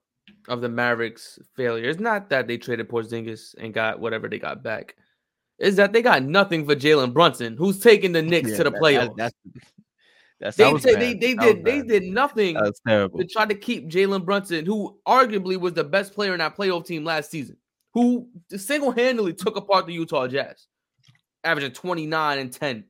of 0.49 0.61
the 0.61 0.69
Mavericks' 0.69 1.39
failure 1.57 1.89
is 1.89 2.01
not 2.01 2.29
that 2.31 2.47
they 2.49 2.59
traded 2.59 2.89
Porzingis 2.89 3.55
and 3.59 3.73
got 3.73 4.01
whatever 4.01 4.29
they 4.29 4.39
got 4.39 4.63
back. 4.63 4.97
Is 5.59 5.77
that 5.77 5.93
they 5.93 6.03
got 6.03 6.25
nothing 6.25 6.65
for 6.67 6.75
Jalen 6.75 7.13
Brunson, 7.13 7.57
who's 7.57 7.79
taking 7.79 8.11
the 8.13 8.23
Knicks 8.23 8.51
Yeah, 8.51 8.57
to 8.59 8.65
the 8.65 8.71
that- 8.71 8.81
playoffs. 8.81 9.17
that- 9.17 9.33
that's 9.61 9.67
that's 10.41 10.57
they, 10.57 10.65
that 10.65 10.73
was 10.73 10.83
ta- 10.83 10.93
bad. 10.95 11.01
they, 11.01 11.15
they 11.15 11.35
That 11.35 11.43
did 11.45 11.65
they 11.65 11.83
did 11.83 12.03
nothing 12.13 12.57
to 12.57 13.29
try 13.31 13.47
to 13.47 13.55
keep 13.55 13.89
Jalen 13.89 14.25
Brunson, 14.25 14.67
who 14.67 14.99
arguably 15.07 15.57
was 15.57 15.75
the 15.75 15.85
best 15.85 16.15
player 16.15 16.33
in 16.33 16.39
that 16.41 16.57
playoff 16.57 16.85
team 16.85 17.05
last 17.05 17.31
season, 17.31 17.57
who 17.95 18.27
single 18.57 18.91
handedly 18.91 19.35
took 19.35 19.55
apart 19.55 19.87
the 19.87 19.93
Utah 19.93 20.27
Jazz, 20.27 20.67
averaging 21.45 21.73
29 21.73 22.39
and 22.39 22.53
10 22.53 22.85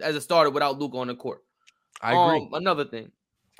as 0.00 0.16
a 0.16 0.20
starter 0.20 0.50
without 0.50 0.78
Luke 0.78 0.94
on 0.94 1.08
the 1.08 1.14
court. 1.14 1.42
I 2.00 2.10
agree. 2.10 2.46
Um, 2.46 2.54
another 2.54 2.84
thing, 2.84 3.10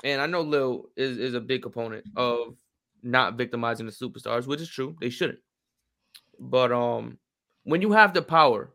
and 0.03 0.21
I 0.21 0.25
know 0.25 0.41
Lil 0.41 0.89
is, 0.95 1.17
is 1.17 1.33
a 1.33 1.39
big 1.39 1.61
component 1.61 2.05
of 2.15 2.57
not 3.01 3.35
victimizing 3.35 3.85
the 3.85 3.91
superstars, 3.91 4.47
which 4.47 4.61
is 4.61 4.69
true. 4.69 4.95
They 4.99 5.09
shouldn't. 5.09 5.39
But 6.39 6.71
um, 6.71 7.17
when 7.63 7.81
you 7.81 7.91
have 7.93 8.13
the 8.13 8.21
power 8.21 8.73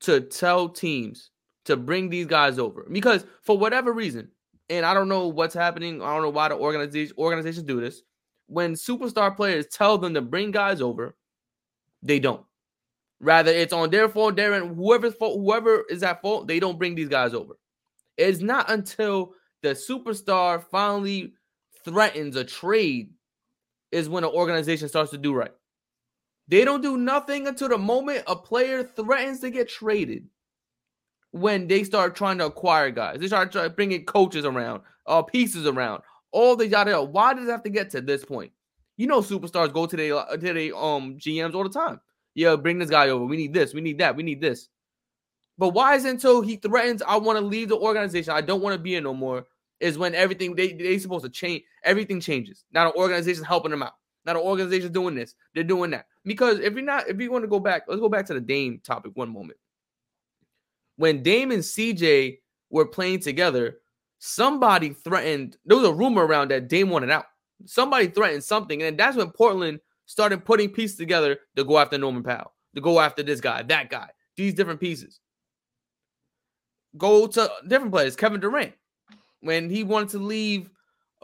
to 0.00 0.20
tell 0.20 0.68
teams 0.68 1.30
to 1.66 1.76
bring 1.76 2.08
these 2.08 2.26
guys 2.26 2.58
over, 2.58 2.86
because 2.90 3.26
for 3.42 3.58
whatever 3.58 3.92
reason, 3.92 4.28
and 4.70 4.86
I 4.86 4.94
don't 4.94 5.08
know 5.08 5.28
what's 5.28 5.54
happening, 5.54 6.00
I 6.02 6.14
don't 6.14 6.22
know 6.22 6.30
why 6.30 6.48
the 6.48 6.56
organization 6.56 7.14
organizations 7.18 7.66
do 7.66 7.80
this. 7.80 8.02
When 8.46 8.74
superstar 8.74 9.34
players 9.36 9.66
tell 9.66 9.98
them 9.98 10.14
to 10.14 10.20
bring 10.20 10.50
guys 10.50 10.80
over, 10.80 11.14
they 12.02 12.18
don't. 12.18 12.44
Rather, 13.22 13.52
it's 13.52 13.72
on 13.72 13.88
their 13.90 14.08
fault. 14.08 14.34
They're 14.34 14.66
whoever's 14.66 15.14
fault, 15.14 15.38
whoever 15.38 15.84
is 15.88 16.02
at 16.02 16.20
fault, 16.20 16.48
they 16.48 16.58
don't 16.58 16.78
bring 16.78 16.96
these 16.96 17.08
guys 17.08 17.32
over. 17.34 17.54
It's 18.18 18.40
not 18.40 18.68
until 18.68 19.34
the 19.62 19.70
superstar 19.70 20.62
finally 20.70 21.32
threatens 21.84 22.34
a 22.34 22.44
trade 22.44 23.10
is 23.92 24.08
when 24.08 24.24
an 24.24 24.30
organization 24.30 24.88
starts 24.88 25.12
to 25.12 25.18
do 25.18 25.32
right. 25.32 25.52
They 26.48 26.64
don't 26.64 26.82
do 26.82 26.96
nothing 26.96 27.46
until 27.46 27.68
the 27.68 27.78
moment 27.78 28.24
a 28.26 28.34
player 28.34 28.82
threatens 28.82 29.38
to 29.40 29.50
get 29.50 29.68
traded. 29.68 30.26
When 31.30 31.68
they 31.68 31.84
start 31.84 32.16
trying 32.16 32.38
to 32.38 32.46
acquire 32.46 32.90
guys, 32.90 33.20
they 33.20 33.28
start 33.28 33.52
trying 33.52 33.72
bringing 33.72 34.04
coaches 34.04 34.44
around, 34.44 34.82
uh, 35.06 35.22
pieces 35.22 35.66
around, 35.66 36.02
all 36.32 36.56
the 36.56 36.66
yada 36.66 36.90
yada. 36.90 37.04
Why 37.04 37.34
does 37.34 37.46
it 37.46 37.52
have 37.52 37.62
to 37.62 37.70
get 37.70 37.90
to 37.90 38.00
this 38.00 38.24
point? 38.24 38.52
You 38.96 39.06
know, 39.06 39.20
superstars 39.20 39.72
go 39.72 39.86
to 39.86 39.96
their 39.96 40.12
to 40.12 40.38
their 40.38 40.76
um 40.76 41.16
GMs 41.16 41.54
all 41.54 41.62
the 41.62 41.70
time. 41.70 42.00
Yeah, 42.34 42.56
bring 42.56 42.78
this 42.78 42.90
guy 42.90 43.08
over. 43.08 43.24
We 43.24 43.36
need 43.36 43.52
this. 43.52 43.74
We 43.74 43.80
need 43.80 43.98
that. 43.98 44.16
We 44.16 44.22
need 44.22 44.40
this. 44.40 44.68
But 45.58 45.70
why 45.70 45.94
is 45.94 46.04
it 46.04 46.10
until 46.10 46.40
he 46.40 46.56
threatens, 46.56 47.02
I 47.02 47.16
want 47.16 47.38
to 47.38 47.44
leave 47.44 47.68
the 47.68 47.76
organization, 47.76 48.32
I 48.32 48.40
don't 48.40 48.62
want 48.62 48.74
to 48.74 48.82
be 48.82 48.94
in 48.94 49.04
no 49.04 49.14
more, 49.14 49.46
is 49.80 49.98
when 49.98 50.14
everything 50.14 50.54
they 50.54 50.72
they 50.72 50.98
supposed 50.98 51.24
to 51.24 51.30
change, 51.30 51.62
everything 51.84 52.20
changes. 52.20 52.64
Now 52.72 52.90
the 52.90 52.96
organization's 52.96 53.46
helping 53.46 53.70
them 53.70 53.82
out. 53.82 53.94
Now 54.24 54.34
the 54.34 54.40
organization's 54.40 54.92
doing 54.92 55.14
this, 55.14 55.34
they're 55.54 55.64
doing 55.64 55.90
that. 55.90 56.06
Because 56.24 56.60
if 56.60 56.72
you're 56.72 56.82
not, 56.82 57.08
if 57.08 57.20
you 57.20 57.30
want 57.30 57.44
to 57.44 57.48
go 57.48 57.60
back, 57.60 57.82
let's 57.86 58.00
go 58.00 58.08
back 58.08 58.26
to 58.26 58.34
the 58.34 58.40
Dame 58.40 58.80
topic 58.84 59.12
one 59.14 59.32
moment. 59.32 59.58
When 60.96 61.22
Dame 61.22 61.50
and 61.50 61.62
CJ 61.62 62.38
were 62.70 62.86
playing 62.86 63.20
together, 63.20 63.78
somebody 64.18 64.90
threatened, 64.90 65.56
there 65.64 65.76
was 65.76 65.86
a 65.86 65.92
rumor 65.92 66.24
around 66.24 66.50
that 66.50 66.68
Dame 66.68 66.90
wanted 66.90 67.10
out. 67.10 67.26
Somebody 67.66 68.08
threatened 68.08 68.44
something, 68.44 68.82
and 68.82 68.98
that's 68.98 69.16
when 69.16 69.30
Portland 69.30 69.80
started 70.06 70.44
putting 70.44 70.70
pieces 70.70 70.96
together 70.96 71.38
to 71.56 71.64
go 71.64 71.78
after 71.78 71.98
Norman 71.98 72.22
Powell, 72.22 72.52
to 72.74 72.80
go 72.80 73.00
after 73.00 73.22
this 73.22 73.40
guy, 73.40 73.62
that 73.62 73.90
guy, 73.90 74.08
these 74.36 74.54
different 74.54 74.80
pieces 74.80 75.20
go 76.96 77.26
to 77.26 77.50
different 77.68 77.92
players. 77.92 78.16
Kevin 78.16 78.40
Durant, 78.40 78.72
when 79.40 79.70
he 79.70 79.84
wanted 79.84 80.10
to 80.10 80.18
leave 80.18 80.70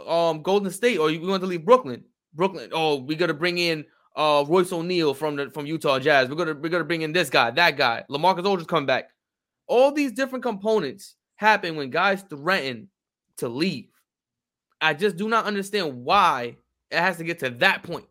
um 0.06 0.42
Golden 0.42 0.70
State 0.70 0.98
or 0.98 1.10
he 1.10 1.18
wanted 1.18 1.40
to 1.40 1.46
leave 1.46 1.64
Brooklyn, 1.64 2.04
Brooklyn. 2.34 2.70
Oh, 2.72 2.96
we 2.96 3.16
got 3.16 3.26
to 3.26 3.34
bring 3.34 3.58
in 3.58 3.84
uh 4.16 4.44
Royce 4.46 4.72
O'Neale 4.72 5.14
from 5.14 5.36
the 5.36 5.50
from 5.50 5.66
Utah 5.66 5.98
Jazz. 5.98 6.28
We're 6.28 6.36
gonna 6.36 6.54
we're 6.54 6.68
gonna 6.68 6.84
bring 6.84 7.02
in 7.02 7.12
this 7.12 7.30
guy, 7.30 7.50
that 7.52 7.76
guy. 7.76 8.04
Lamarcus 8.10 8.46
Aldridge 8.46 8.68
come 8.68 8.86
back. 8.86 9.10
All 9.66 9.92
these 9.92 10.12
different 10.12 10.42
components 10.42 11.16
happen 11.36 11.76
when 11.76 11.90
guys 11.90 12.22
threaten 12.22 12.88
to 13.36 13.48
leave. 13.48 13.90
I 14.80 14.94
just 14.94 15.16
do 15.16 15.28
not 15.28 15.44
understand 15.44 16.04
why 16.04 16.56
it 16.90 16.98
has 16.98 17.18
to 17.18 17.24
get 17.24 17.40
to 17.40 17.50
that 17.50 17.82
point. 17.82 18.06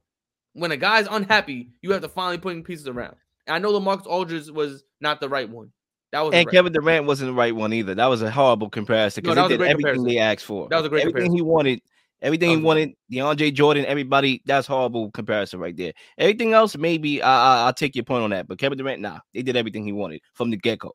When 0.57 0.71
a 0.71 0.77
guy's 0.77 1.07
unhappy, 1.09 1.69
you 1.81 1.91
have 1.91 2.01
to 2.01 2.09
finally 2.09 2.37
putting 2.37 2.63
pieces 2.63 2.87
around. 2.87 3.15
And 3.45 3.55
I 3.55 3.59
know 3.59 3.71
the 3.71 3.79
Marcus 3.79 4.07
Aldridge 4.07 4.49
was 4.49 4.83
not 4.99 5.21
the 5.21 5.29
right 5.29 5.49
one. 5.49 5.71
That 6.11 6.21
was 6.21 6.33
And 6.33 6.45
right. 6.45 6.53
Kevin 6.53 6.73
Durant 6.73 7.05
wasn't 7.05 7.29
the 7.29 7.33
right 7.33 7.55
one 7.55 7.73
either. 7.73 7.93
That 7.93 8.07
was 8.07 8.21
a 8.21 8.31
horrible 8.31 8.69
comparison 8.69 9.23
No, 9.23 9.31
because 9.31 9.43
was 9.43 9.49
they 9.49 9.57
did 9.57 9.63
everything 9.69 9.93
comparison. 9.93 10.07
they 10.07 10.17
asked 10.17 10.45
for. 10.45 10.67
That 10.69 10.77
was 10.77 10.85
a 10.85 10.89
great 10.89 11.01
everything 11.01 11.31
comparison. 11.31 11.35
he 11.35 11.41
wanted. 11.41 11.81
Everything 12.19 12.49
he 12.49 12.57
wanted, 12.57 12.93
DeAndre 13.11 13.53
Jordan, 13.53 13.85
everybody, 13.85 14.41
that's 14.45 14.65
horrible 14.65 15.11
comparison 15.11 15.59
right 15.59 15.77
there. 15.77 15.93
Everything 16.17 16.51
else, 16.53 16.75
maybe 16.75 17.21
I, 17.21 17.29
I, 17.29 17.65
I'll 17.67 17.73
take 17.73 17.95
your 17.95 18.05
point 18.05 18.23
on 18.23 18.31
that. 18.31 18.47
But 18.47 18.57
Kevin 18.57 18.75
Durant, 18.75 19.01
nah, 19.01 19.19
they 19.35 19.43
did 19.43 19.55
everything 19.55 19.85
he 19.85 19.91
wanted 19.91 20.21
from 20.33 20.49
the 20.49 20.57
get 20.57 20.79
go. 20.79 20.91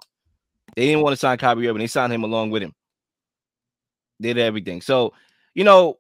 They 0.75 0.87
didn't 0.87 1.03
want 1.03 1.13
to 1.13 1.17
sign 1.19 1.39
Kyrie 1.39 1.69
Irving. 1.69 1.79
They 1.79 1.87
signed 1.87 2.13
him 2.13 2.25
along 2.25 2.51
with 2.51 2.65
him. 2.65 2.73
They 4.19 4.33
did 4.33 4.43
everything. 4.43 4.81
So, 4.81 5.13
you 5.55 5.63
know, 5.63 5.99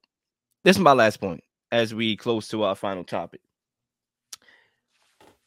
this 0.65 0.77
is 0.77 0.83
my 0.83 0.93
last 0.93 1.21
point 1.21 1.45
as 1.71 1.95
we 1.95 2.17
close 2.17 2.49
to 2.49 2.65
our 2.65 2.75
final 2.75 3.05
topic. 3.05 3.41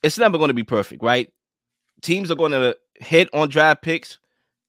It's 0.05 0.19
never 0.19 0.37
going 0.37 0.49
to 0.49 0.53
be 0.53 0.63
perfect, 0.63 1.01
right? 1.01 1.33
Teams 2.03 2.29
are 2.29 2.35
going 2.35 2.51
to 2.51 2.77
hit 2.99 3.27
on 3.33 3.49
draft 3.49 3.81
picks. 3.81 4.19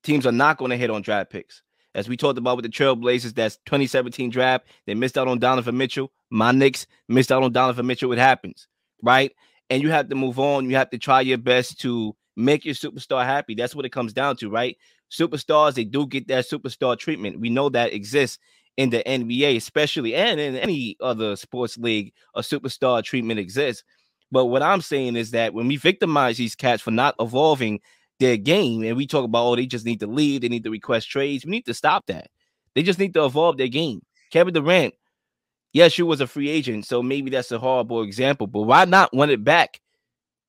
Teams 0.02 0.26
are 0.26 0.32
not 0.32 0.56
going 0.56 0.70
to 0.70 0.78
hit 0.78 0.88
on 0.88 1.02
draft 1.02 1.30
picks. 1.30 1.62
As 1.94 2.08
we 2.08 2.16
talked 2.16 2.38
about 2.38 2.56
with 2.56 2.64
the 2.64 2.70
Trailblazers, 2.70 3.34
that's 3.34 3.58
2017 3.66 4.30
draft. 4.30 4.66
They 4.86 4.94
missed 4.94 5.18
out 5.18 5.28
on 5.28 5.38
Donovan 5.38 5.76
Mitchell. 5.76 6.10
My 6.30 6.52
Knicks 6.52 6.86
missed 7.08 7.30
out 7.30 7.42
on 7.42 7.52
Donovan 7.52 7.86
Mitchell. 7.86 8.14
It 8.14 8.18
happens, 8.18 8.66
right? 9.02 9.30
And 9.68 9.82
you 9.82 9.90
have 9.90 10.08
to 10.08 10.14
move 10.14 10.38
on. 10.38 10.70
You 10.70 10.76
have 10.76 10.88
to 10.88 10.98
try 10.98 11.20
your 11.20 11.36
best 11.36 11.80
to 11.80 12.16
make 12.34 12.64
your 12.64 12.74
superstar 12.74 13.22
happy. 13.22 13.54
That's 13.54 13.74
what 13.74 13.84
it 13.84 13.92
comes 13.92 14.14
down 14.14 14.36
to, 14.36 14.48
right? 14.48 14.78
Superstars, 15.10 15.74
they 15.74 15.84
do 15.84 16.06
get 16.06 16.28
that 16.28 16.46
superstar 16.46 16.98
treatment. 16.98 17.40
We 17.40 17.50
know 17.50 17.68
that 17.68 17.92
exists 17.92 18.38
in 18.76 18.90
the 18.90 19.02
NBA, 19.06 19.56
especially 19.56 20.14
and 20.14 20.38
in 20.38 20.56
any 20.56 20.96
other 21.00 21.36
sports 21.36 21.78
league, 21.78 22.12
a 22.34 22.40
superstar 22.40 23.02
treatment 23.02 23.40
exists. 23.40 23.84
But 24.30 24.46
what 24.46 24.62
I'm 24.62 24.80
saying 24.80 25.16
is 25.16 25.30
that 25.30 25.54
when 25.54 25.68
we 25.68 25.76
victimize 25.76 26.36
these 26.36 26.54
cats 26.54 26.82
for 26.82 26.90
not 26.90 27.14
evolving 27.20 27.80
their 28.18 28.36
game, 28.36 28.82
and 28.82 28.96
we 28.96 29.06
talk 29.06 29.24
about, 29.24 29.46
oh, 29.46 29.56
they 29.56 29.66
just 29.66 29.86
need 29.86 30.00
to 30.00 30.06
leave, 30.06 30.40
they 30.40 30.48
need 30.48 30.64
to 30.64 30.70
request 30.70 31.10
trades, 31.10 31.44
we 31.44 31.50
need 31.50 31.66
to 31.66 31.74
stop 31.74 32.06
that. 32.06 32.28
They 32.74 32.82
just 32.82 32.98
need 32.98 33.14
to 33.14 33.24
evolve 33.24 33.56
their 33.56 33.68
game. 33.68 34.02
Kevin 34.30 34.54
Durant, 34.54 34.94
yes, 35.72 35.96
you 35.98 36.06
was 36.06 36.20
a 36.20 36.26
free 36.26 36.48
agent, 36.48 36.86
so 36.86 37.02
maybe 37.02 37.30
that's 37.30 37.52
a 37.52 37.58
horrible 37.58 38.02
example, 38.02 38.46
but 38.46 38.62
why 38.62 38.84
not 38.84 39.10
run 39.14 39.30
it 39.30 39.44
back 39.44 39.80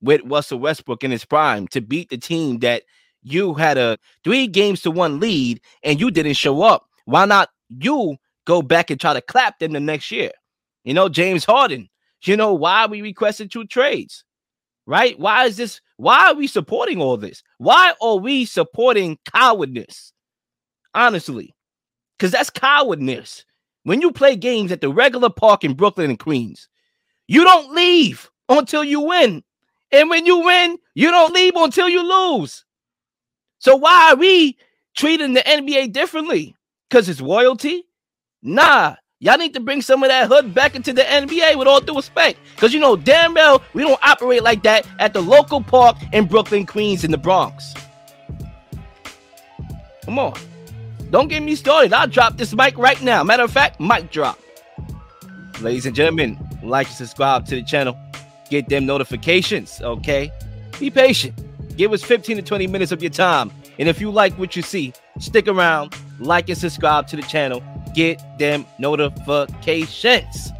with 0.01 0.21
Russell 0.25 0.59
Westbrook 0.59 1.03
in 1.03 1.11
his 1.11 1.25
prime 1.25 1.67
to 1.69 1.81
beat 1.81 2.09
the 2.09 2.17
team 2.17 2.59
that 2.59 2.83
you 3.23 3.53
had 3.53 3.77
a 3.77 3.97
three 4.23 4.47
games 4.47 4.81
to 4.81 4.91
one 4.91 5.19
lead 5.19 5.59
and 5.83 5.99
you 5.99 6.11
didn't 6.11 6.33
show 6.33 6.61
up? 6.61 6.87
Why 7.05 7.25
not 7.25 7.49
you 7.69 8.17
go 8.45 8.61
back 8.61 8.89
and 8.89 8.99
try 8.99 9.13
to 9.13 9.21
clap 9.21 9.59
them 9.59 9.73
the 9.73 9.79
next 9.79 10.11
year? 10.11 10.31
You 10.83 10.93
know, 10.93 11.09
James 11.09 11.43
Harden, 11.45 11.89
you 12.23 12.37
know, 12.37 12.53
why 12.53 12.85
we 12.85 13.01
requested 13.01 13.51
two 13.51 13.65
trades, 13.65 14.23
right? 14.85 15.17
Why 15.19 15.45
is 15.45 15.57
this? 15.57 15.81
Why 15.97 16.27
are 16.27 16.35
we 16.35 16.47
supporting 16.47 17.01
all 17.01 17.17
this? 17.17 17.43
Why 17.57 17.93
are 18.01 18.17
we 18.17 18.45
supporting 18.45 19.17
cowardness? 19.33 20.13
Honestly, 20.93 21.55
because 22.17 22.31
that's 22.31 22.49
cowardness. 22.49 23.45
When 23.83 24.01
you 24.01 24.11
play 24.11 24.35
games 24.35 24.71
at 24.71 24.81
the 24.81 24.89
regular 24.89 25.29
park 25.29 25.63
in 25.63 25.73
Brooklyn 25.73 26.09
and 26.09 26.19
Queens, 26.19 26.67
you 27.27 27.43
don't 27.43 27.73
leave 27.73 28.29
until 28.49 28.83
you 28.83 29.01
win. 29.01 29.43
And 29.91 30.09
when 30.09 30.25
you 30.25 30.39
win, 30.39 30.77
you 30.95 31.09
don't 31.09 31.33
leave 31.33 31.55
until 31.55 31.87
you 31.87 32.03
lose. 32.03 32.65
So 33.59 33.75
why 33.75 34.11
are 34.11 34.15
we 34.15 34.57
treating 34.95 35.33
the 35.33 35.41
NBA 35.41 35.93
differently? 35.93 36.55
Because 36.89 37.07
it's 37.07 37.21
royalty? 37.21 37.83
Nah. 38.41 38.95
Y'all 39.19 39.37
need 39.37 39.55
to 39.55 39.59
bring 39.59 39.81
some 39.81 40.03
of 40.03 40.09
that 40.09 40.27
hood 40.27 40.53
back 40.53 40.75
into 40.75 40.93
the 40.93 41.01
NBA 41.01 41.57
with 41.57 41.67
all 41.67 41.81
due 41.81 41.95
respect. 41.95 42.37
Because 42.53 42.71
you 42.71 42.79
know, 42.79 42.95
damn 42.95 43.33
well, 43.33 43.63
we 43.73 43.81
don't 43.81 43.99
operate 44.03 44.43
like 44.43 44.61
that 44.61 44.87
at 44.99 45.13
the 45.13 45.21
local 45.21 45.59
park 45.59 45.97
in 46.13 46.27
Brooklyn, 46.27 46.67
Queens, 46.67 47.03
in 47.03 47.09
the 47.09 47.17
Bronx. 47.17 47.73
Come 50.05 50.19
on. 50.19 50.37
Don't 51.09 51.29
get 51.29 51.41
me 51.41 51.55
started. 51.55 51.93
I'll 51.93 52.07
drop 52.07 52.37
this 52.37 52.53
mic 52.53 52.77
right 52.77 53.01
now. 53.01 53.23
Matter 53.23 53.43
of 53.43 53.51
fact, 53.51 53.79
mic 53.79 54.11
drop. 54.11 54.37
Ladies 55.61 55.87
and 55.87 55.95
gentlemen, 55.95 56.37
like 56.61 56.85
and 56.85 56.95
subscribe 56.95 57.47
to 57.47 57.55
the 57.55 57.63
channel. 57.63 57.97
Get 58.51 58.69
them 58.69 58.85
notifications, 58.85 59.81
okay? 59.81 60.31
Be 60.79 60.91
patient. 60.91 61.33
Give 61.75 61.91
us 61.91 62.03
15 62.03 62.37
to 62.37 62.43
20 62.43 62.67
minutes 62.67 62.91
of 62.91 63.01
your 63.01 63.09
time. 63.09 63.51
And 63.79 63.89
if 63.89 63.99
you 63.99 64.11
like 64.11 64.37
what 64.37 64.55
you 64.55 64.61
see, 64.61 64.93
stick 65.19 65.47
around, 65.47 65.95
like 66.19 66.49
and 66.49 66.57
subscribe 66.57 67.07
to 67.07 67.15
the 67.15 67.23
channel. 67.23 67.63
Get 67.97 68.21
them 68.37 68.63
notifications. 68.77 70.53